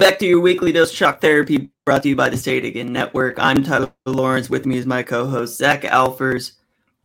[0.00, 2.90] Welcome back to your weekly dose shock therapy brought to you by the State Again
[2.90, 3.38] Network.
[3.38, 4.48] I'm Tyler Lawrence.
[4.48, 6.52] With me is my co-host Zach Alfers.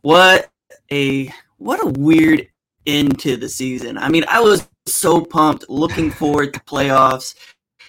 [0.00, 0.48] What
[0.90, 2.48] a what a weird
[2.86, 3.98] end to the season.
[3.98, 7.34] I mean, I was so pumped, looking forward to playoffs,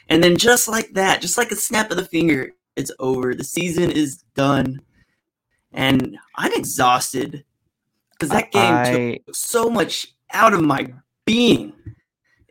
[0.09, 3.33] and then just like that, just like a snap of the finger, it's over.
[3.33, 4.81] The season is done,
[5.71, 7.45] and I'm exhausted
[8.11, 9.21] because that game I...
[9.25, 10.91] took so much out of my
[11.23, 11.71] being.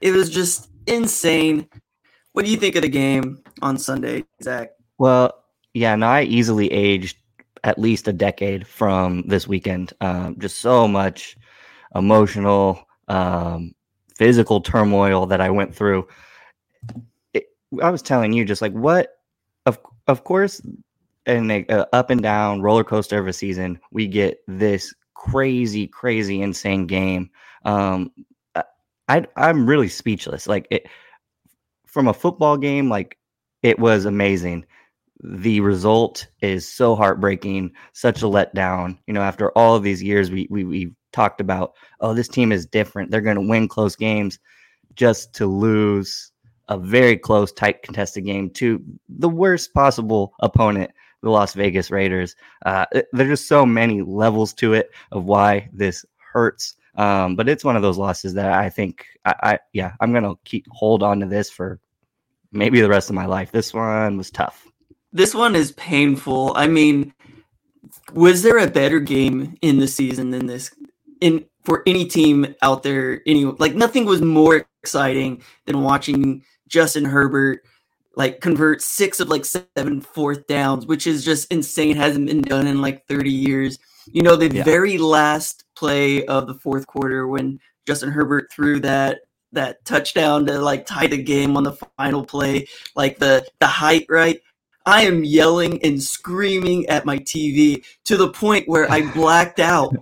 [0.01, 1.69] It was just insane.
[2.37, 4.73] What do you think of the game on Sunday, Zach?
[4.99, 7.17] Well, yeah, no, I easily aged
[7.65, 9.95] at least a decade from this weekend.
[10.03, 11.39] Um, just so much
[11.95, 13.75] emotional, um,
[14.17, 16.09] physical turmoil that I went through.
[17.33, 17.47] It,
[17.83, 19.17] I was telling you, just like what,
[19.65, 20.61] of of course,
[21.25, 25.87] in a, a up and down roller coaster of a season, we get this crazy,
[25.87, 27.31] crazy, insane game.
[27.65, 28.13] Um,
[29.09, 30.47] I I'm really speechless.
[30.47, 30.87] Like it
[31.97, 33.17] from a football game, like
[33.63, 34.67] it was amazing.
[35.25, 38.99] The result is so heartbreaking, such a letdown.
[39.07, 42.53] You know, after all of these years, we we we talked about, oh, this team
[42.53, 43.11] is different.
[43.11, 44.39] They're going to win close games,
[44.95, 46.33] just to lose
[46.69, 50.91] a very close, tight, contested game to the worst possible opponent,
[51.23, 52.37] the Las Vegas Raiders.
[52.67, 56.77] Uh, there's just so many levels to it of why this hurts.
[56.97, 60.35] Um, but it's one of those losses that I think I, I yeah, I'm gonna
[60.45, 61.81] keep hold on to this for
[62.53, 63.53] maybe the rest of my life.
[63.53, 64.67] This one was tough.
[65.13, 66.53] This one is painful.
[66.57, 67.13] I mean,
[68.13, 70.75] was there a better game in the season than this?
[71.21, 77.05] In for any team out there, any like nothing was more exciting than watching Justin
[77.05, 77.63] Herbert
[78.17, 81.97] like convert six of like seven fourth downs, which is just insane.
[81.97, 83.79] Hasn't been done in like 30 years.
[84.07, 84.65] You know, the yeah.
[84.65, 89.21] very last play of the fourth quarter when Justin Herbert threw that
[89.53, 94.07] that touchdown to like tie the game on the final play, like the the height,
[94.09, 94.41] right?
[94.85, 99.95] I am yelling and screaming at my TV to the point where I blacked out,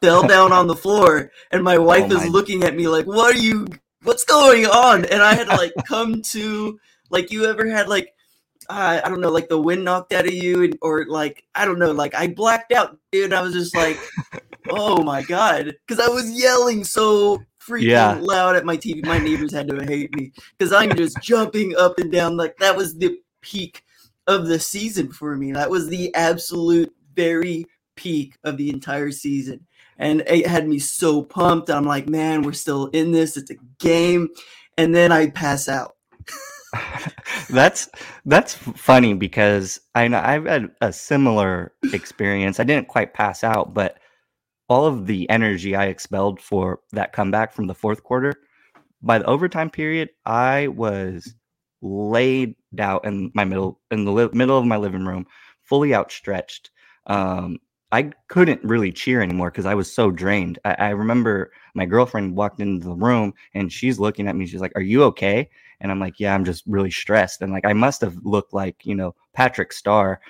[0.00, 2.24] fell down on the floor, and my wife oh my.
[2.24, 3.66] is looking at me like, "What are you?
[4.02, 6.78] What's going on?" And I had to like come to
[7.10, 8.14] like you ever had like
[8.70, 11.64] uh, I don't know, like the wind knocked out of you, and, or like I
[11.64, 13.32] don't know, like I blacked out, dude.
[13.32, 13.98] I was just like,
[14.70, 18.18] oh my god, because I was yelling so freaking yeah.
[18.20, 19.04] loud at my TV.
[19.04, 22.36] My neighbors had to hate me because I'm just jumping up and down.
[22.36, 23.84] Like that was the peak
[24.26, 25.52] of the season for me.
[25.52, 27.66] That was the absolute very
[27.96, 29.66] peak of the entire season.
[29.98, 31.70] And it had me so pumped.
[31.70, 33.36] I'm like, man, we're still in this.
[33.36, 34.28] It's a game.
[34.78, 35.96] And then I pass out.
[37.50, 37.88] that's
[38.24, 42.60] that's funny because I know I've had a similar experience.
[42.60, 43.98] I didn't quite pass out, but
[44.70, 48.32] all of the energy I expelled for that comeback from the fourth quarter,
[49.02, 51.34] by the overtime period, I was
[51.82, 55.26] laid out in my middle in the li- middle of my living room,
[55.64, 56.70] fully outstretched.
[57.06, 57.58] Um,
[57.92, 60.60] I couldn't really cheer anymore because I was so drained.
[60.64, 64.46] I, I, remember my girlfriend walked into the room and she's looking at me.
[64.46, 65.50] She's like, "Are you okay?"
[65.80, 68.86] And I'm like, "Yeah, I'm just really stressed." And like, I must have looked like
[68.86, 70.20] you know Patrick Star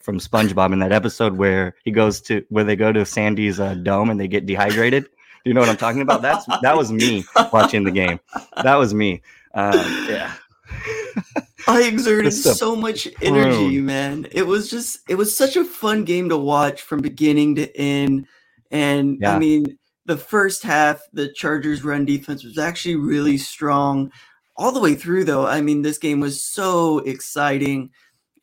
[0.00, 3.74] from SpongeBob in that episode where he goes to where they go to Sandy's uh,
[3.74, 5.04] dome and they get dehydrated.
[5.04, 6.22] Do you know what I'm talking about?
[6.22, 8.20] That's that was me watching the game.
[8.62, 9.22] That was me.
[9.54, 10.34] Uh, yeah.
[11.66, 14.26] I exerted so much energy, man.
[14.32, 18.26] It was just it was such a fun game to watch from beginning to end.
[18.70, 19.34] And yeah.
[19.34, 24.10] I mean, the first half, the Chargers run defense was actually really strong.
[24.56, 27.90] All the way through though, I mean, this game was so exciting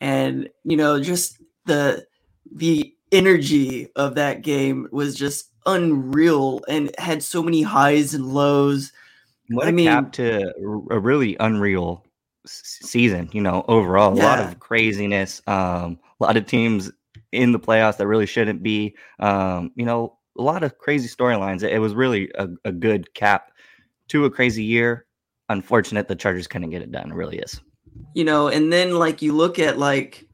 [0.05, 2.05] and you know just the
[2.53, 8.93] the energy of that game was just unreal and had so many highs and lows.
[9.49, 10.53] What I a mean, cap to
[10.91, 12.05] a really unreal
[12.45, 14.15] season, you know, overall.
[14.15, 14.23] Yeah.
[14.23, 16.91] A lot of craziness, um, a lot of teams
[17.31, 18.95] in the playoffs that really shouldn't be.
[19.19, 21.63] Um, you know, a lot of crazy storylines.
[21.63, 23.51] It, it was really a, a good cap
[24.09, 25.07] to a crazy year.
[25.49, 27.11] Unfortunate the Chargers couldn't get it done.
[27.11, 27.59] It really is
[28.13, 30.25] you know, and then like you look at like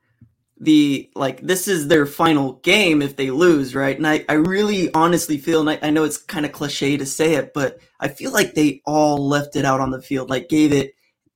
[0.60, 3.98] the like this is their final game if they lose, right?
[3.98, 7.06] And I, I really honestly feel, and I, I know it's kind of cliche to
[7.06, 10.50] say it, but I feel like they all left it out on the field, like
[10.50, 10.94] gave it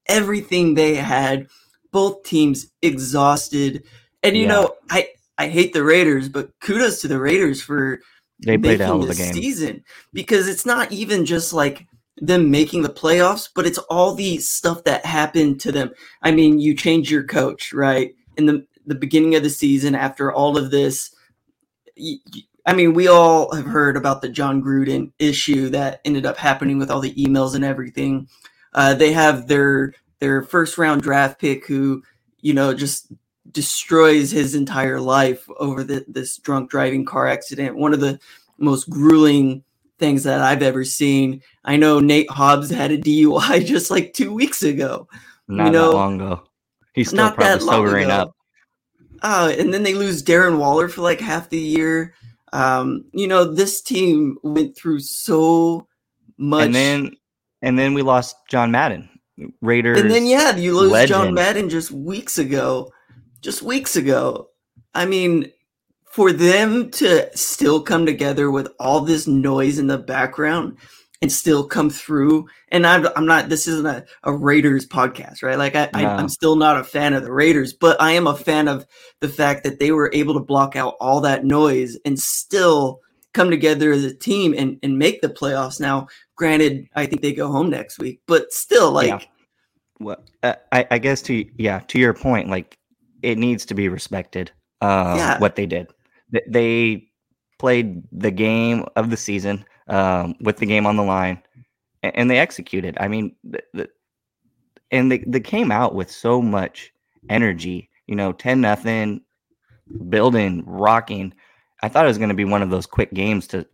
[0.08, 1.48] everything they had.
[1.92, 3.84] Both teams exhausted,
[4.22, 4.50] and you yeah.
[4.50, 5.08] know, I
[5.38, 8.02] I hate the Raiders, but kudos to the Raiders for
[8.46, 12.82] they played out of the game season because it's not even just like them making
[12.82, 15.92] the playoffs, but it's all the stuff that happened to them.
[16.22, 18.14] I mean, you change your coach, right?
[18.38, 21.16] In the the beginning of the season after all of this
[22.66, 26.80] I mean, we all have heard about the Jon Gruden issue that ended up happening
[26.80, 28.28] with all the emails and everything.
[28.74, 32.02] Uh, they have their their first round draft pick who,
[32.40, 33.12] you know, just
[33.52, 37.78] destroys his entire life over the, this drunk driving car accident.
[37.78, 38.20] One of the
[38.58, 39.64] most grueling
[40.00, 41.42] things that I've ever seen.
[41.64, 45.08] I know Nate Hobbs had a DUI just like two weeks ago.
[45.48, 46.44] Not you know, that long ago.
[46.94, 48.36] He's still not probably sobering up.
[49.22, 52.14] Uh, and then they lose Darren Waller for like half the year.
[52.54, 55.88] Um, you know, this team went through so
[56.38, 56.66] much.
[56.66, 57.12] And then,
[57.62, 59.10] and then we lost John Madden,
[59.62, 60.00] Raiders.
[60.00, 61.10] And then yeah, you lose legend.
[61.10, 62.92] John Madden just weeks ago.
[63.42, 64.50] Just weeks ago.
[64.94, 65.52] I mean,
[66.16, 70.78] for them to still come together with all this noise in the background
[71.22, 72.48] and still come through.
[72.70, 75.58] And I'm, I'm not, this isn't a, a Raiders podcast, right?
[75.58, 76.00] Like I, no.
[76.00, 78.88] I, I'm still not a fan of the Raiders, but I am a fan of
[79.20, 83.02] the fact that they were able to block out all that noise and still
[83.34, 85.82] come together as a team and, and make the playoffs.
[85.82, 86.08] Now,
[86.38, 89.20] granted, I think they go home next week, but still like, yeah.
[90.00, 92.78] well, uh, I, I guess to, yeah, to your point, like
[93.22, 95.40] it needs to be respected, uh, yeah.
[95.40, 95.90] what they did
[96.48, 97.08] they
[97.60, 101.42] played the game of the season um, with the game on the line,
[102.04, 102.98] and, and they executed.
[103.00, 103.90] I mean, the, the,
[104.92, 106.92] and they, they came out with so much
[107.30, 107.90] energy.
[108.08, 109.22] You know, ten nothing,
[110.10, 111.34] building, rocking.
[111.82, 113.66] I thought it was going to be one of those quick games to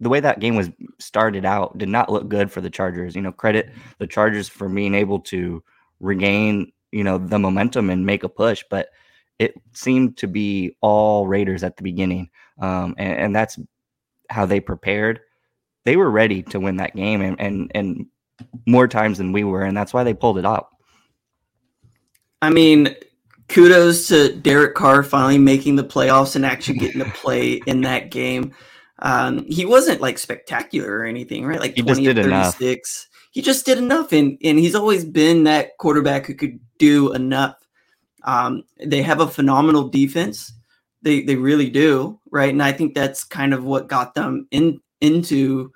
[0.00, 0.68] the way that game was
[0.98, 3.14] started out did not look good for the Chargers.
[3.14, 5.62] You know, credit the Chargers for being able to
[6.00, 8.88] regain, you know, the momentum and make a push, but
[9.42, 12.30] it seemed to be all Raiders at the beginning,
[12.60, 13.58] um, and, and, that's
[14.30, 15.20] how they prepared.
[15.84, 18.06] They were ready to win that game, and, and and
[18.66, 20.68] more times than we were, and that's why they pulled it out.
[22.40, 22.94] I mean,
[23.48, 28.10] kudos to Derek Carr finally making the playoffs and actually getting to play in that
[28.10, 28.52] game.
[29.00, 31.58] Um, he wasn't like spectacular or anything, right?
[31.58, 32.62] Like he 20 just did 36.
[32.68, 33.08] Enough.
[33.32, 37.56] He just did enough, and and he's always been that quarterback who could do enough
[38.24, 40.52] um, they have a phenomenal defense.
[41.02, 42.52] They they really do, right?
[42.52, 45.72] And I think that's kind of what got them in into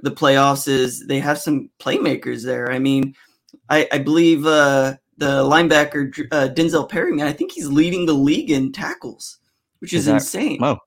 [0.00, 0.68] the playoffs.
[0.68, 2.72] Is they have some playmakers there.
[2.72, 3.14] I mean,
[3.68, 7.26] I, I believe uh, the linebacker uh, Denzel Perryman.
[7.26, 9.38] I think he's leading the league in tackles,
[9.80, 10.58] which is, is insane.
[10.62, 10.78] Oh,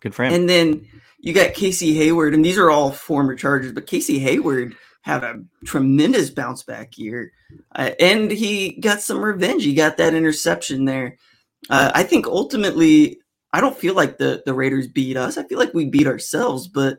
[0.00, 0.34] good for him.
[0.34, 0.86] And then
[1.18, 5.42] you got Casey Hayward, and these are all former Chargers, but Casey Hayward had a
[5.64, 7.32] tremendous bounce back year,
[7.74, 9.64] uh, and he got some revenge.
[9.64, 11.18] He got that interception there.
[11.70, 13.20] Uh, I think ultimately,
[13.52, 15.36] I don't feel like the the Raiders beat us.
[15.36, 16.68] I feel like we beat ourselves.
[16.68, 16.98] But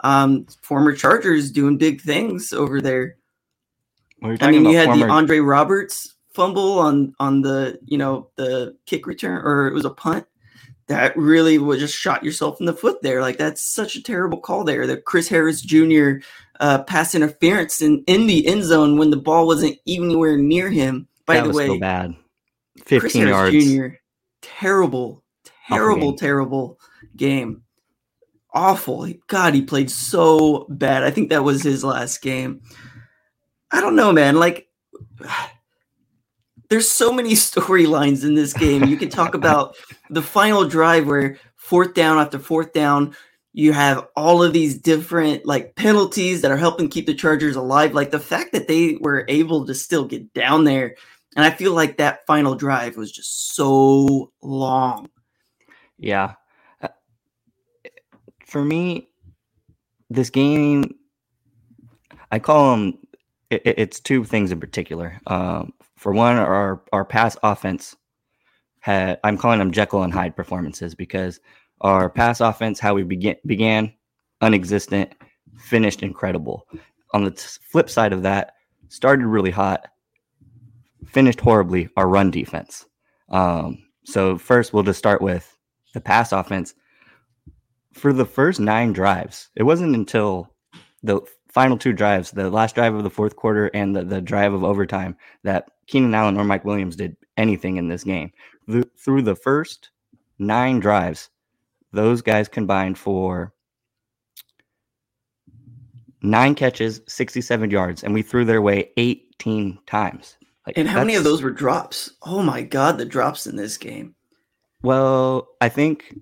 [0.00, 3.16] um, former Chargers doing big things over there.
[4.22, 5.06] I mean, you had former...
[5.06, 9.84] the Andre Roberts fumble on on the you know the kick return, or it was
[9.84, 10.26] a punt
[10.90, 13.20] that really would just shot yourself in the foot there.
[13.20, 14.88] Like that's such a terrible call there.
[14.88, 16.14] The Chris Harris Jr.
[16.60, 21.08] Uh, pass interference in, in the end zone when the ball wasn't anywhere near him.
[21.24, 22.14] By that the way, so bad.
[22.84, 23.72] Fifteen Chris yards.
[23.72, 23.86] Jr.
[24.42, 25.24] Terrible,
[25.68, 26.78] terrible, terrible
[27.16, 27.62] game.
[28.52, 29.06] Awful.
[29.26, 31.02] God, he played so bad.
[31.02, 32.62] I think that was his last game.
[33.70, 34.36] I don't know, man.
[34.36, 34.68] Like
[36.68, 38.84] there's so many storylines in this game.
[38.84, 39.76] You can talk about
[40.10, 43.14] the final drive where fourth down after fourth down,
[43.52, 47.94] you have all of these different like penalties that are helping keep the Chargers alive.
[47.94, 50.94] Like the fact that they were able to still get down there.
[51.36, 55.08] And I feel like that final drive was just so long.
[55.98, 56.34] Yeah.
[56.80, 56.88] Uh,
[58.46, 59.08] for me,
[60.08, 60.94] this game,
[62.32, 62.98] I call them,
[63.50, 65.20] it, it's two things in particular.
[65.26, 67.96] Um, for one, our our pass offense
[68.80, 71.40] had I'm calling them Jekyll and Hyde performances because
[71.80, 73.92] our pass offense, how we begin began
[74.40, 75.12] unexistent,
[75.58, 76.66] finished incredible.
[77.12, 78.54] On the t- flip side of that,
[78.88, 79.88] started really hot,
[81.06, 81.88] finished horribly.
[81.96, 82.86] Our run defense.
[83.28, 85.56] Um, so first, we'll just start with
[85.94, 86.74] the pass offense.
[87.92, 90.48] For the first nine drives, it wasn't until
[91.02, 91.20] the
[91.52, 94.62] final two drives, the last drive of the fourth quarter and the, the drive of
[94.62, 98.30] overtime, that Keenan Allen or Mike Williams did anything in this game.
[98.68, 99.90] Through the first
[100.38, 101.30] nine drives,
[101.92, 103.52] those guys combined for
[106.22, 110.36] nine catches, 67 yards, and we threw their way 18 times.
[110.66, 112.12] Like, and how many of those were drops?
[112.22, 114.14] Oh my God, the drops in this game.
[114.82, 116.14] Well, I think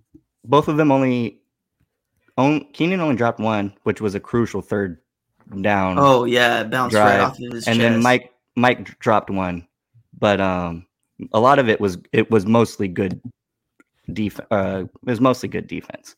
[0.45, 1.41] both of them only.
[2.37, 4.99] On, Keenan only dropped one, which was a crucial third
[5.61, 5.97] down.
[5.99, 7.19] Oh yeah, bounced drive.
[7.19, 7.79] right off of his and chest.
[7.79, 9.67] then Mike Mike dropped one,
[10.17, 10.87] but um,
[11.33, 13.21] a lot of it was it was mostly good
[14.13, 14.41] def.
[14.51, 16.17] Uh, it was mostly good defense.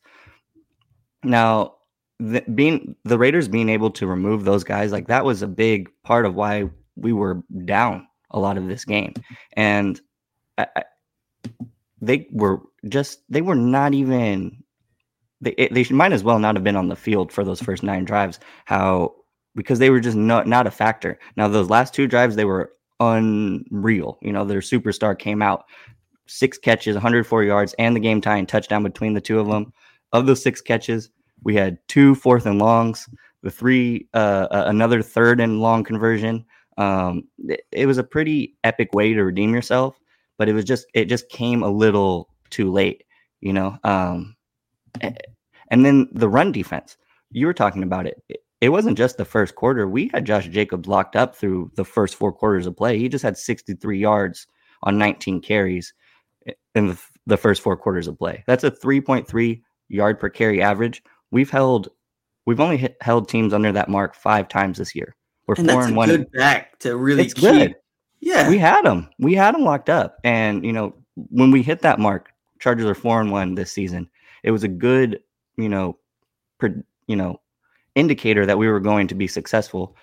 [1.23, 1.75] Now,
[2.19, 5.89] the, being the Raiders being able to remove those guys like that was a big
[6.03, 9.13] part of why we were down a lot of this game,
[9.53, 9.99] and
[10.57, 10.83] I, I,
[12.01, 14.63] they were just they were not even
[15.41, 18.05] they they might as well not have been on the field for those first nine
[18.05, 18.39] drives.
[18.65, 19.15] How
[19.55, 21.19] because they were just not not a factor.
[21.35, 24.19] Now those last two drives they were unreal.
[24.21, 25.65] You know their superstar came out
[26.31, 29.73] six catches, 104 yards, and the game tying touchdown between the two of them.
[30.13, 31.09] Of those six catches,
[31.43, 33.07] we had two fourth and longs,
[33.43, 36.45] the three uh, another third and long conversion.
[36.77, 39.99] Um, it, it was a pretty epic way to redeem yourself,
[40.37, 43.03] but it was just it just came a little too late,
[43.41, 43.77] you know.
[43.83, 44.35] Um,
[45.01, 46.97] and then the run defense,
[47.31, 48.21] you were talking about it.
[48.29, 48.43] it.
[48.61, 49.87] It wasn't just the first quarter.
[49.87, 52.99] We had Josh Jacobs locked up through the first four quarters of play.
[52.99, 54.45] He just had 63 yards
[54.83, 55.93] on 19 carries
[56.75, 58.43] in the, the first four quarters of play.
[58.47, 61.03] That's a 3.3 yard per carry average.
[61.31, 61.89] We've held,
[62.45, 65.15] we've only hit, held teams under that mark five times this year.
[65.47, 66.09] We're and four and one.
[66.09, 67.43] Good back to really it's keep.
[67.43, 67.75] good.
[68.19, 69.09] Yeah, we had them.
[69.19, 72.29] We had them locked up, and you know when we hit that mark,
[72.59, 74.09] Chargers are four and one this season.
[74.43, 75.19] It was a good,
[75.57, 75.97] you know,
[76.59, 77.41] per, you know,
[77.95, 79.95] indicator that we were going to be successful.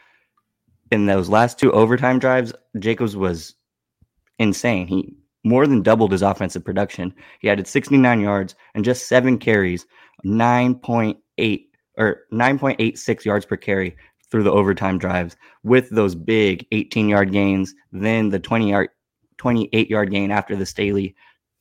[0.90, 3.54] In those last two overtime drives, Jacobs was
[4.38, 4.87] insane.
[4.87, 7.14] He more than doubled his offensive production.
[7.40, 9.87] He added 69 yards and just seven carries,
[10.25, 11.64] 9.8
[11.97, 13.97] or 9.86 yards per carry
[14.30, 18.88] through the overtime drives with those big 18 yard gains, then the 20 yard
[19.38, 21.14] 28 yard gain after the Staley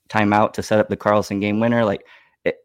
[0.09, 1.85] timeout to set up the Carlson game winner.
[1.85, 2.03] Like
[2.43, 2.57] it,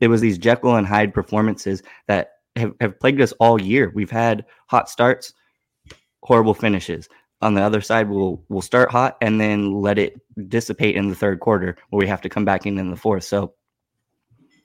[0.00, 3.90] it was these Jekyll and Hyde performances that have, have plagued us all year.
[3.94, 5.32] We've had hot starts,
[6.22, 7.08] horrible finishes.
[7.40, 11.14] On the other side, we'll we'll start hot and then let it dissipate in the
[11.14, 13.24] third quarter, where we have to come back in in the fourth.
[13.24, 13.54] So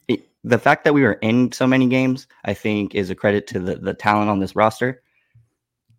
[0.07, 3.45] it, the fact that we were in so many games, I think, is a credit
[3.47, 5.03] to the the talent on this roster.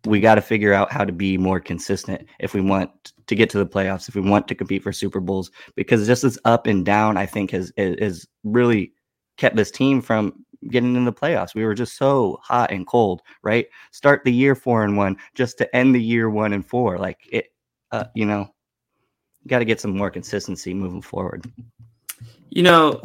[0.05, 3.49] We got to figure out how to be more consistent if we want to get
[3.51, 6.67] to the playoffs, if we want to compete for Super Bowls, because just this up
[6.67, 8.91] and down, I think, has is really
[9.37, 11.55] kept this team from getting in the playoffs.
[11.55, 13.67] We were just so hot and cold, right?
[13.91, 16.97] Start the year four and one, just to end the year one and four.
[16.97, 17.53] Like it,
[17.91, 18.53] uh, you know,
[19.47, 21.51] got to get some more consistency moving forward.
[22.49, 23.01] You know,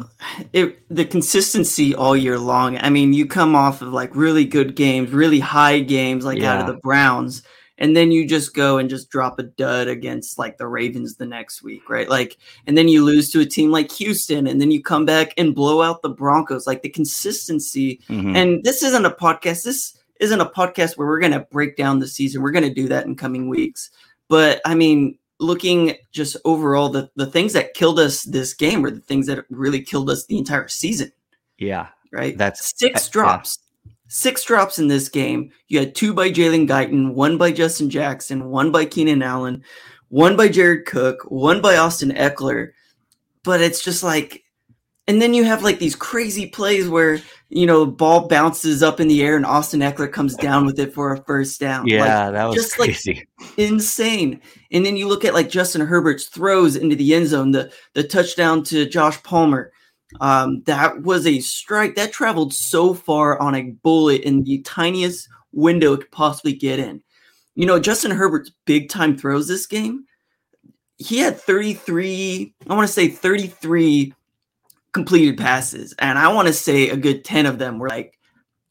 [0.53, 2.77] it the consistency all year long.
[2.77, 6.53] I mean, you come off of like really good games, really high games, like yeah.
[6.53, 7.43] out of the Browns
[7.81, 11.25] and then you just go and just drop a dud against like the Ravens the
[11.25, 12.07] next week, right?
[12.07, 15.33] Like, and then you lose to a team like Houston, and then you come back
[15.35, 16.67] and blow out the Broncos.
[16.67, 17.99] Like the consistency.
[18.07, 18.35] Mm-hmm.
[18.35, 19.63] And this isn't a podcast.
[19.63, 22.43] This isn't a podcast where we're going to break down the season.
[22.43, 23.89] We're going to do that in coming weeks.
[24.29, 28.91] But I mean, looking just overall, the the things that killed us this game were
[28.91, 31.11] the things that really killed us the entire season.
[31.57, 32.37] Yeah, right.
[32.37, 33.57] That's six drops.
[34.13, 35.51] Six drops in this game.
[35.69, 39.63] You had two by Jalen Guyton, one by Justin Jackson, one by Keenan Allen,
[40.09, 42.73] one by Jared Cook, one by Austin Ekeler.
[43.45, 44.43] But it's just like,
[45.07, 49.07] and then you have like these crazy plays where you know ball bounces up in
[49.07, 51.87] the air and Austin Ekeler comes down with it for a first down.
[51.87, 53.25] Yeah, like, that was just crazy.
[53.39, 54.41] like insane.
[54.73, 58.03] And then you look at like Justin Herbert's throws into the end zone, the the
[58.03, 59.71] touchdown to Josh Palmer
[60.19, 65.29] um, that was a strike that traveled so far on a bullet in the tiniest
[65.53, 67.01] window it could possibly get in.
[67.55, 70.05] You know, Justin Herbert's big time throws this game.
[70.97, 74.13] He had 33, I want to say 33
[74.93, 75.93] completed passes.
[75.99, 78.17] And I want to say a good 10 of them were like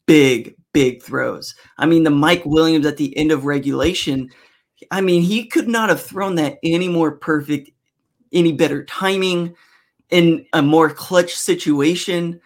[0.05, 1.55] big, big throws.
[1.77, 4.29] I mean, the Mike Williams at the end of regulation,
[4.91, 7.71] I mean, he could not have thrown that any more perfect,
[8.31, 9.55] any better timing
[10.11, 12.39] in a more clutch situation.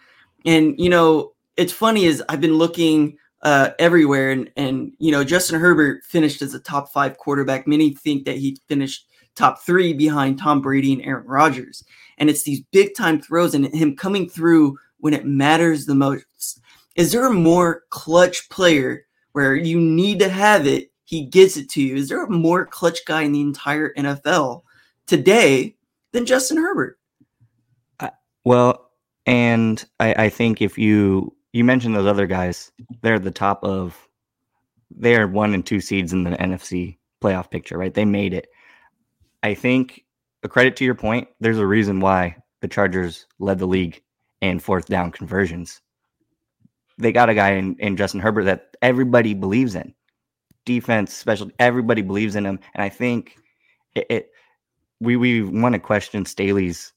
[0.44, 5.24] And you know, it's funny is I've been looking uh, everywhere, and and you know,
[5.24, 7.66] Justin Herbert finished as a top five quarterback.
[7.66, 9.06] Many think that he finished
[9.36, 11.84] top three behind Tom Brady and Aaron Rodgers.
[12.18, 16.60] And it's these big time throws and him coming through when it matters the most.
[16.96, 20.90] Is there a more clutch player where you need to have it?
[21.04, 21.96] He gets it to you.
[21.96, 24.62] Is there a more clutch guy in the entire NFL
[25.06, 25.76] today
[26.12, 26.98] than Justin Herbert?
[28.46, 28.92] Well,
[29.26, 32.70] and I, I think if you you mentioned those other guys,
[33.02, 34.08] they're the top of
[34.88, 37.92] they are one and two seeds in the NFC playoff picture, right?
[37.92, 38.46] They made it.
[39.42, 40.04] I think
[40.44, 44.00] a credit to your point, there's a reason why the Chargers led the league
[44.40, 45.80] in fourth down conversions.
[46.98, 49.92] They got a guy in, in Justin Herbert that everybody believes in.
[50.64, 52.60] Defense, special, everybody believes in him.
[52.74, 53.38] And I think
[53.96, 54.30] it, it
[55.00, 56.92] we we want to question Staley's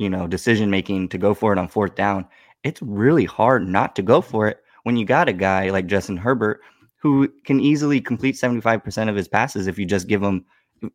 [0.00, 2.26] you know, decision making to go for it on fourth down,
[2.64, 6.16] it's really hard not to go for it when you got a guy like Justin
[6.16, 6.62] Herbert
[6.96, 10.44] who can easily complete 75% of his passes if you just give him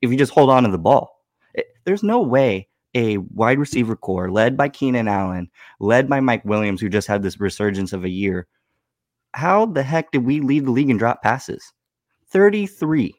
[0.01, 1.23] if you just hold on to the ball.
[1.53, 6.43] It, there's no way a wide receiver core led by Keenan Allen, led by Mike
[6.43, 8.47] Williams, who just had this resurgence of a year.
[9.33, 11.73] How the heck did we lead the league in drop passes?
[12.29, 13.13] 33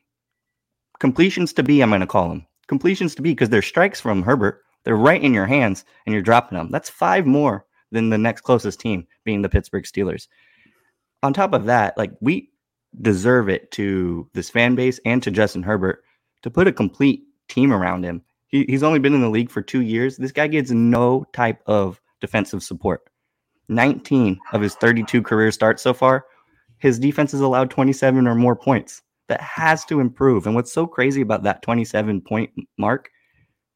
[0.98, 4.22] completions to be, I'm going to call them completions to be because they're strikes from
[4.22, 4.62] Herbert.
[4.86, 6.70] They're right in your hands and you're dropping them.
[6.70, 10.28] That's five more than the next closest team, being the Pittsburgh Steelers.
[11.24, 12.50] On top of that, like we
[13.02, 16.04] deserve it to this fan base and to Justin Herbert
[16.42, 18.22] to put a complete team around him.
[18.46, 20.16] He, he's only been in the league for two years.
[20.16, 23.02] This guy gets no type of defensive support.
[23.68, 26.26] 19 of his 32 career starts so far,
[26.78, 29.02] his defense has allowed 27 or more points.
[29.26, 30.46] That has to improve.
[30.46, 33.10] And what's so crazy about that 27 point mark,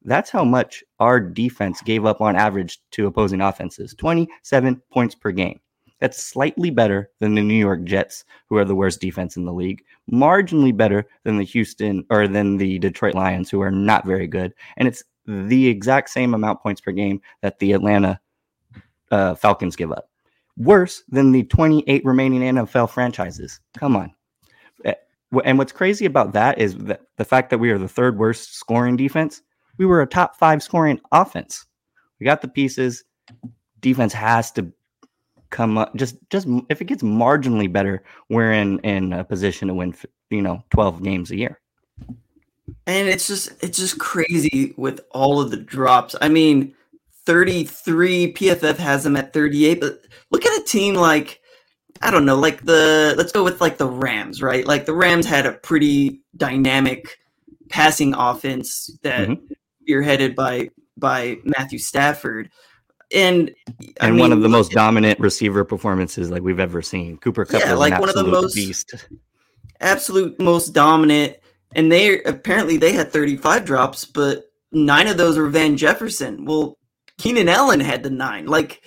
[0.04, 5.30] that's how much our defense gave up on average to opposing offenses 27 points per
[5.30, 5.60] game.
[6.00, 9.52] That's slightly better than the New York Jets, who are the worst defense in the
[9.52, 14.26] league, marginally better than the Houston or than the Detroit Lions, who are not very
[14.26, 14.54] good.
[14.78, 18.18] And it's the exact same amount points per game that the Atlanta
[19.10, 20.08] uh, Falcons give up.
[20.56, 23.60] Worse than the 28 remaining NFL franchises.
[23.78, 24.12] Come on.
[24.84, 24.94] Eh,
[25.44, 28.54] and what's crazy about that is that the fact that we are the third worst
[28.54, 29.42] scoring defense,
[29.80, 31.64] we were a top five scoring offense.
[32.18, 33.02] We got the pieces.
[33.80, 34.70] Defense has to
[35.48, 39.74] come up just just if it gets marginally better we're in in a position to
[39.74, 39.92] win
[40.28, 41.58] you know 12 games a year
[42.86, 46.72] and it's just it's just crazy with all of the drops i mean
[47.24, 51.40] 33 pff has them at 38 but look at a team like
[52.00, 55.26] i don't know like the let's go with like the rams right like the rams
[55.26, 57.18] had a pretty dynamic
[57.70, 59.52] passing offense that mm-hmm.
[59.88, 62.50] Spearheaded by by matthew stafford
[63.12, 63.52] and
[64.00, 67.16] I and mean, one of the most dominant receiver performances like we've ever seen.
[67.18, 68.94] Cooper Kupp yeah, like one of the most beast.
[69.80, 71.36] absolute most dominant.
[71.74, 76.44] And they apparently they had 35 drops, but nine of those were Van Jefferson.
[76.44, 76.78] Well,
[77.18, 78.46] Keenan Allen had the nine.
[78.46, 78.82] Like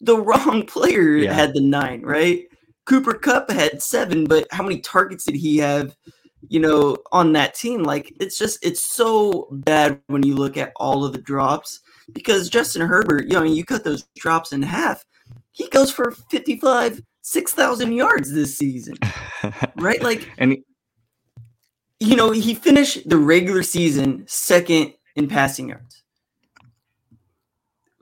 [0.00, 1.32] the wrong player yeah.
[1.32, 2.44] had the nine, right?
[2.84, 5.96] Cooper Kupp had seven, but how many targets did he have?
[6.48, 10.72] You know, on that team, like it's just it's so bad when you look at
[10.76, 11.80] all of the drops
[12.12, 15.04] because Justin Herbert, you know, you cut those drops in half,
[15.52, 18.96] he goes for 55, 6,000 yards this season,
[19.76, 20.02] right?
[20.02, 20.64] Like, and he,
[22.00, 26.02] you know, he finished the regular season second in passing yards.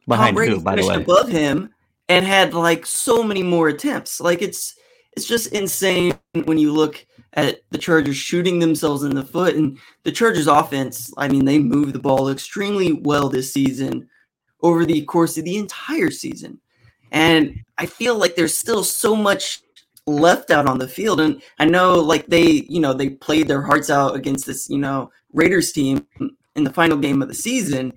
[0.07, 0.95] Behind Tom Brady who, by the way?
[0.95, 1.71] above him
[2.09, 4.21] and had like so many more attempts.
[4.21, 4.75] Like it's
[5.13, 9.55] it's just insane when you look at the Chargers shooting themselves in the foot.
[9.55, 14.09] And the Chargers offense, I mean, they moved the ball extremely well this season
[14.63, 16.61] over the course of the entire season.
[17.13, 19.63] And I feel like there's still so much
[20.07, 21.21] left out on the field.
[21.21, 24.79] And I know like they, you know, they played their hearts out against this, you
[24.79, 26.07] know, Raiders team
[26.57, 27.93] in the final game of the season.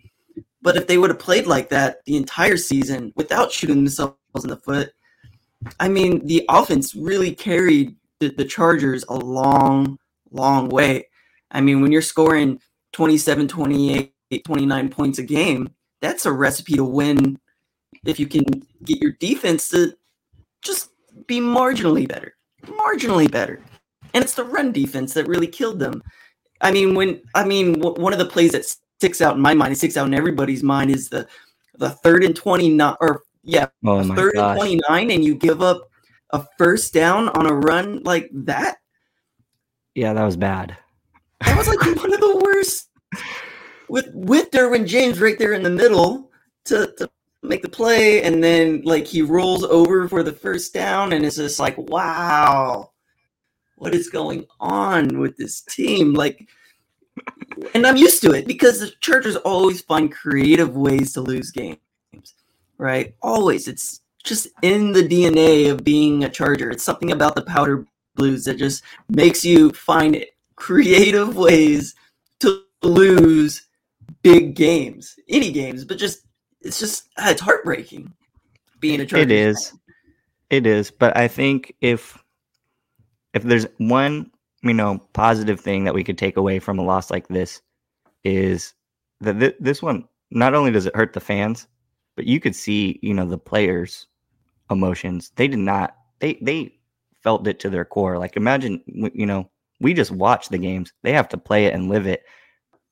[0.62, 4.50] But if they would have played like that the entire season without shooting themselves in
[4.50, 4.94] the foot,
[5.80, 7.96] I mean, the offense really carried
[8.30, 9.98] the, the Chargers a long,
[10.32, 11.08] long way.
[11.52, 12.60] I mean, when you're scoring
[12.94, 14.14] 27, 28,
[14.46, 15.70] 29 points a game,
[16.02, 17.40] that's a recipe to win
[18.06, 18.44] if you can
[18.84, 19.94] get your defense to
[20.62, 20.90] just
[21.28, 22.36] be marginally better.
[22.66, 23.62] Marginally better.
[24.14, 26.04] And it's the run defense that really killed them.
[26.62, 29.54] I mean, when I mean w- one of the plays that sticks out in my
[29.54, 31.28] mind, it sticks out in everybody's mind is the
[31.76, 34.52] the third and 29 or yeah, oh third gosh.
[34.52, 35.90] and 29 and you give up
[36.34, 38.78] a first down on a run like that.
[39.96, 40.76] Yeah, that was bad.
[41.42, 42.90] That was like one of the worst.
[43.88, 46.32] With with Derwin James right there in the middle
[46.66, 47.10] to, to
[47.44, 51.36] make the play, and then like he rolls over for the first down, and it's
[51.36, 52.92] just like, wow,
[53.76, 56.14] what is going on with this team?
[56.14, 56.48] Like,
[57.76, 61.78] and I'm used to it because the Chargers always find creative ways to lose games,
[62.80, 63.14] right?
[63.22, 66.72] Always, it's just in the DNA of being a Charger.
[66.72, 71.96] It's something about the powder blues that just makes you find creative ways
[72.40, 73.68] to lose
[74.22, 76.26] big games, any games, but just
[76.62, 78.14] it's just ah, it's heartbreaking
[78.80, 79.24] being a Charger.
[79.24, 79.70] It is.
[79.70, 79.80] Fan.
[80.50, 82.24] It is, but I think if
[83.34, 84.30] if there's one,
[84.62, 87.62] you know, positive thing that we could take away from a loss like this
[88.24, 88.74] is
[89.22, 91.68] that th- this one not only does it hurt the fans,
[92.16, 94.06] but you could see, you know, the players
[94.74, 95.32] emotions.
[95.36, 95.96] They did not.
[96.20, 96.76] They they
[97.24, 98.18] felt it to their core.
[98.18, 100.92] Like imagine, you know, we just watch the games.
[101.04, 102.24] They have to play it and live it.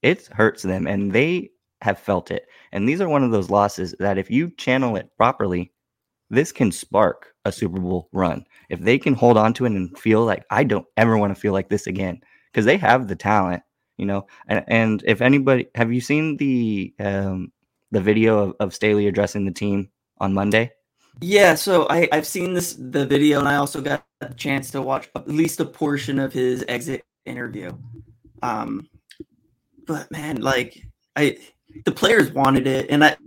[0.01, 2.47] It hurts them, and they have felt it.
[2.71, 5.73] And these are one of those losses that if you channel it properly,
[6.29, 8.45] this can spark a Super Bowl run.
[8.69, 11.39] If they can hold on to it and feel like I don't ever want to
[11.39, 13.63] feel like this again, because they have the talent,
[13.97, 14.27] you know.
[14.47, 17.51] And, and if anybody, have you seen the um,
[17.91, 19.89] the video of, of Staley addressing the team
[20.19, 20.71] on Monday?
[21.21, 24.81] Yeah, so I, I've seen this the video, and I also got a chance to
[24.81, 27.71] watch at least a portion of his exit interview.
[28.41, 28.89] Um,
[29.86, 30.84] but man, like
[31.15, 31.38] I,
[31.86, 33.17] the players wanted it, and I,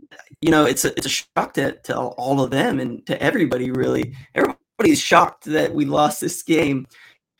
[0.40, 3.70] you know, it's a it's a shock to, to all of them and to everybody.
[3.70, 6.88] Really, everybody's shocked that we lost this game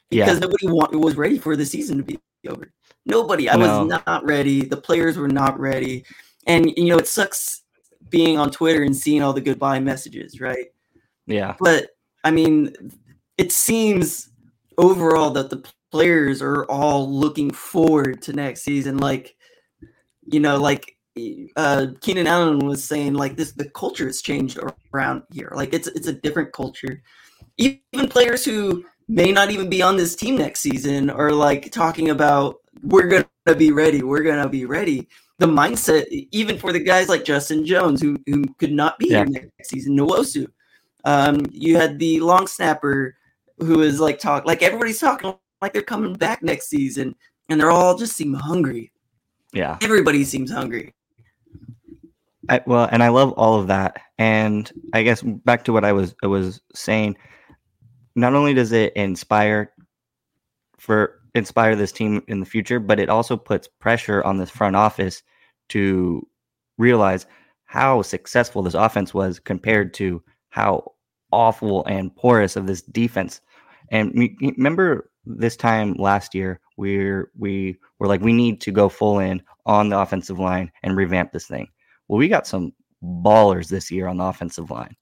[0.09, 0.39] because yeah.
[0.39, 2.73] nobody want, was ready for the season to be over.
[3.07, 3.51] Nobody.
[3.51, 3.85] I no.
[3.85, 4.65] was not ready.
[4.65, 6.05] The players were not ready,
[6.47, 7.64] and you know, it sucks
[8.11, 10.67] being on Twitter and seeing all the goodbye messages, right?
[11.27, 11.55] Yeah.
[11.59, 11.89] But
[12.23, 12.75] I mean,
[13.39, 14.31] it seems
[14.79, 18.99] overall that the players are all looking forward to next season.
[18.99, 19.37] Like,
[20.27, 20.97] you know, like
[21.57, 24.59] uh Keenan Allen was saying, like this the culture has changed
[24.93, 25.53] around here.
[25.55, 27.03] Like it's it's a different culture.
[27.57, 32.11] Even players who may not even be on this team next season are like talking
[32.11, 35.09] about we're gonna be ready, we're gonna be ready.
[35.39, 39.25] The mindset, even for the guys like Justin Jones, who who could not be yeah.
[39.25, 40.47] here next season, Nwosu.
[41.05, 43.17] Um, you had the long snapper
[43.59, 47.15] who is like talk like everybody's talking like they're coming back next season,
[47.49, 48.93] and they're all just seem hungry.
[49.53, 50.95] Yeah, everybody seems hungry.
[52.49, 55.93] I, well, and I love all of that, and I guess back to what I
[55.93, 57.17] was I was saying.
[58.17, 59.73] Not only does it inspire
[60.79, 64.77] for inspire this team in the future, but it also puts pressure on this front
[64.77, 65.23] office
[65.71, 66.27] to
[66.79, 67.27] realize
[67.65, 70.93] how successful this offense was compared to how
[71.33, 73.41] awful and porous of this defense.
[73.91, 79.19] And remember this time last year, we're we were like, we need to go full
[79.19, 81.69] in on the offensive line and revamp this thing.
[82.09, 84.95] Well, we got some ballers this year on the offensive line.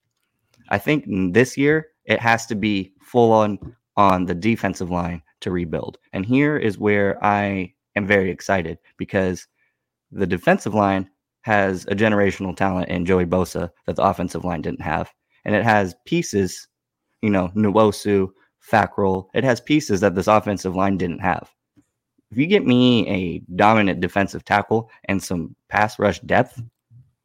[0.71, 3.59] I think this year it has to be full on
[3.97, 5.99] on the defensive line to rebuild.
[6.13, 9.47] And here is where I am very excited because
[10.11, 11.09] the defensive line
[11.43, 15.13] has a generational talent in Joey Bosa that the offensive line didn't have.
[15.45, 16.69] And it has pieces,
[17.21, 18.31] you know, Nwosu,
[18.71, 19.27] Fackrell.
[19.35, 21.51] It has pieces that this offensive line didn't have.
[22.31, 26.63] If you get me a dominant defensive tackle and some pass rush depth,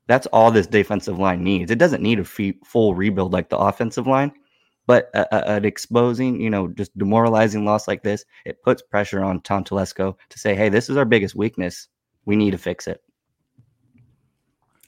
[0.08, 1.70] that's all this defensive line needs.
[1.70, 4.32] It doesn't need a full rebuild like the offensive line,
[4.88, 9.24] but uh, uh, an exposing, you know, just demoralizing loss like this, it puts pressure
[9.24, 11.90] on Tom Telesco to say, "Hey, this is our biggest weakness.
[12.26, 13.04] We need to fix it."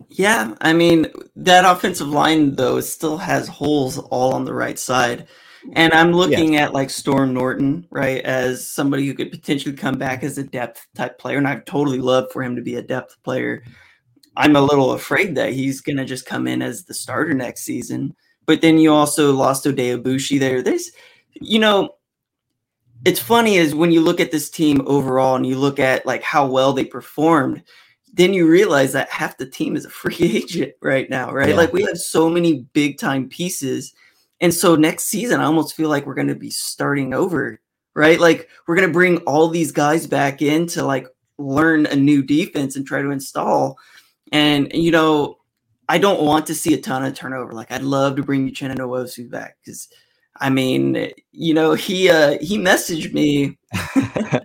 [0.08, 5.28] Yeah, I mean that offensive line though still has holes all on the right side.
[5.74, 10.24] And I'm looking at like Storm Norton, right, as somebody who could potentially come back
[10.24, 11.38] as a depth type player.
[11.38, 13.64] And I'd totally love for him to be a depth player.
[14.38, 17.64] I'm a little afraid that he's going to just come in as the starter next
[17.64, 18.16] season.
[18.50, 20.64] But then you also lost Odeya there.
[20.64, 20.92] This,
[21.34, 21.98] you know,
[23.06, 26.24] it's funny is when you look at this team overall and you look at like
[26.24, 27.62] how well they performed,
[28.12, 31.50] then you realize that half the team is a free agent right now, right?
[31.50, 31.58] Yeah.
[31.58, 33.94] Like we have so many big time pieces
[34.42, 37.62] and so next season, I almost feel like we're going to be starting over,
[37.94, 38.20] right?
[38.20, 41.06] Like we're going to bring all these guys back in to like
[41.38, 43.78] learn a new defense and try to install.
[44.32, 45.39] And, you know,
[45.90, 47.52] I don't want to see a ton of turnover.
[47.52, 49.90] Like I'd love to bring Uchenna Nwosu back because
[50.40, 53.58] I mean, you know, he uh he messaged me.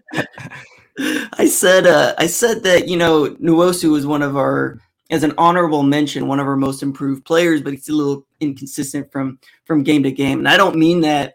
[1.38, 4.80] I said uh I said that, you know, Nwosu was one of our
[5.10, 9.12] as an honorable mention, one of our most improved players, but he's a little inconsistent
[9.12, 10.38] from from game to game.
[10.38, 11.34] And I don't mean that,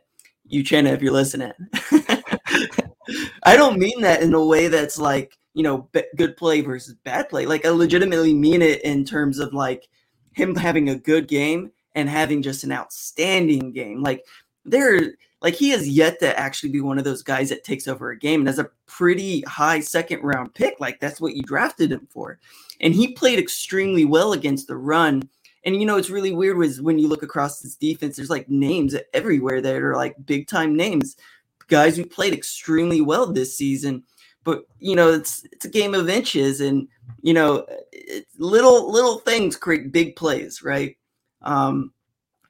[0.52, 1.54] Uchenna, if you're listening.
[3.43, 6.95] I don't mean that in a way that's like you know b- good play versus
[7.04, 7.45] bad play.
[7.45, 9.88] Like I legitimately mean it in terms of like
[10.34, 14.02] him having a good game and having just an outstanding game.
[14.02, 14.26] Like
[14.65, 18.12] there, like he has yet to actually be one of those guys that takes over
[18.12, 20.80] a game and has a pretty high second round pick.
[20.80, 22.39] Like that's what you drafted him for.
[22.82, 25.30] And he played extremely well against the run.
[25.65, 28.50] And you know, it's really weird was when you look across this defense, there's like
[28.50, 31.18] names everywhere that are like big time names,
[31.68, 34.04] guys who played extremely well this season.
[34.43, 36.88] But you know, it's it's a game of inches, and
[37.21, 37.65] you know,
[38.38, 40.97] little little things create big plays, right?
[41.41, 41.93] Um,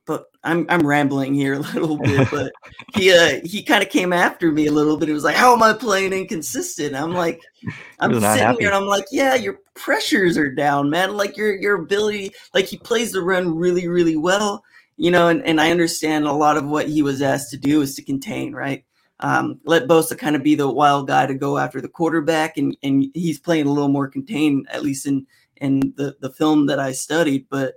[0.10, 2.52] but I'm I'm rambling here a little bit, but
[2.96, 5.08] he uh, he kind of came after me a little bit.
[5.08, 6.96] he was like, how am I playing inconsistent?
[6.96, 7.40] I'm like,
[8.00, 8.58] I'm sitting happy.
[8.62, 11.16] here and I'm like, yeah, your pressures are down, man.
[11.16, 14.64] Like your your ability, like he plays the run really really well,
[14.98, 17.82] you know, and, and I understand a lot of what he was asked to do
[17.82, 18.84] is to contain, right?
[19.22, 22.76] Um, let Bosa kind of be the wild guy to go after the quarterback, and
[22.84, 25.26] and he's playing a little more contained, at least in
[25.58, 27.76] in the the film that I studied, but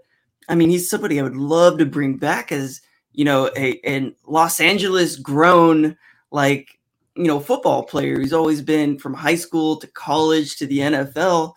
[0.49, 2.81] I mean, he's somebody I would love to bring back as
[3.13, 5.97] you know a in Los Angeles grown
[6.31, 6.79] like
[7.17, 8.19] you know football player.
[8.19, 11.55] He's always been from high school to college to the NFL.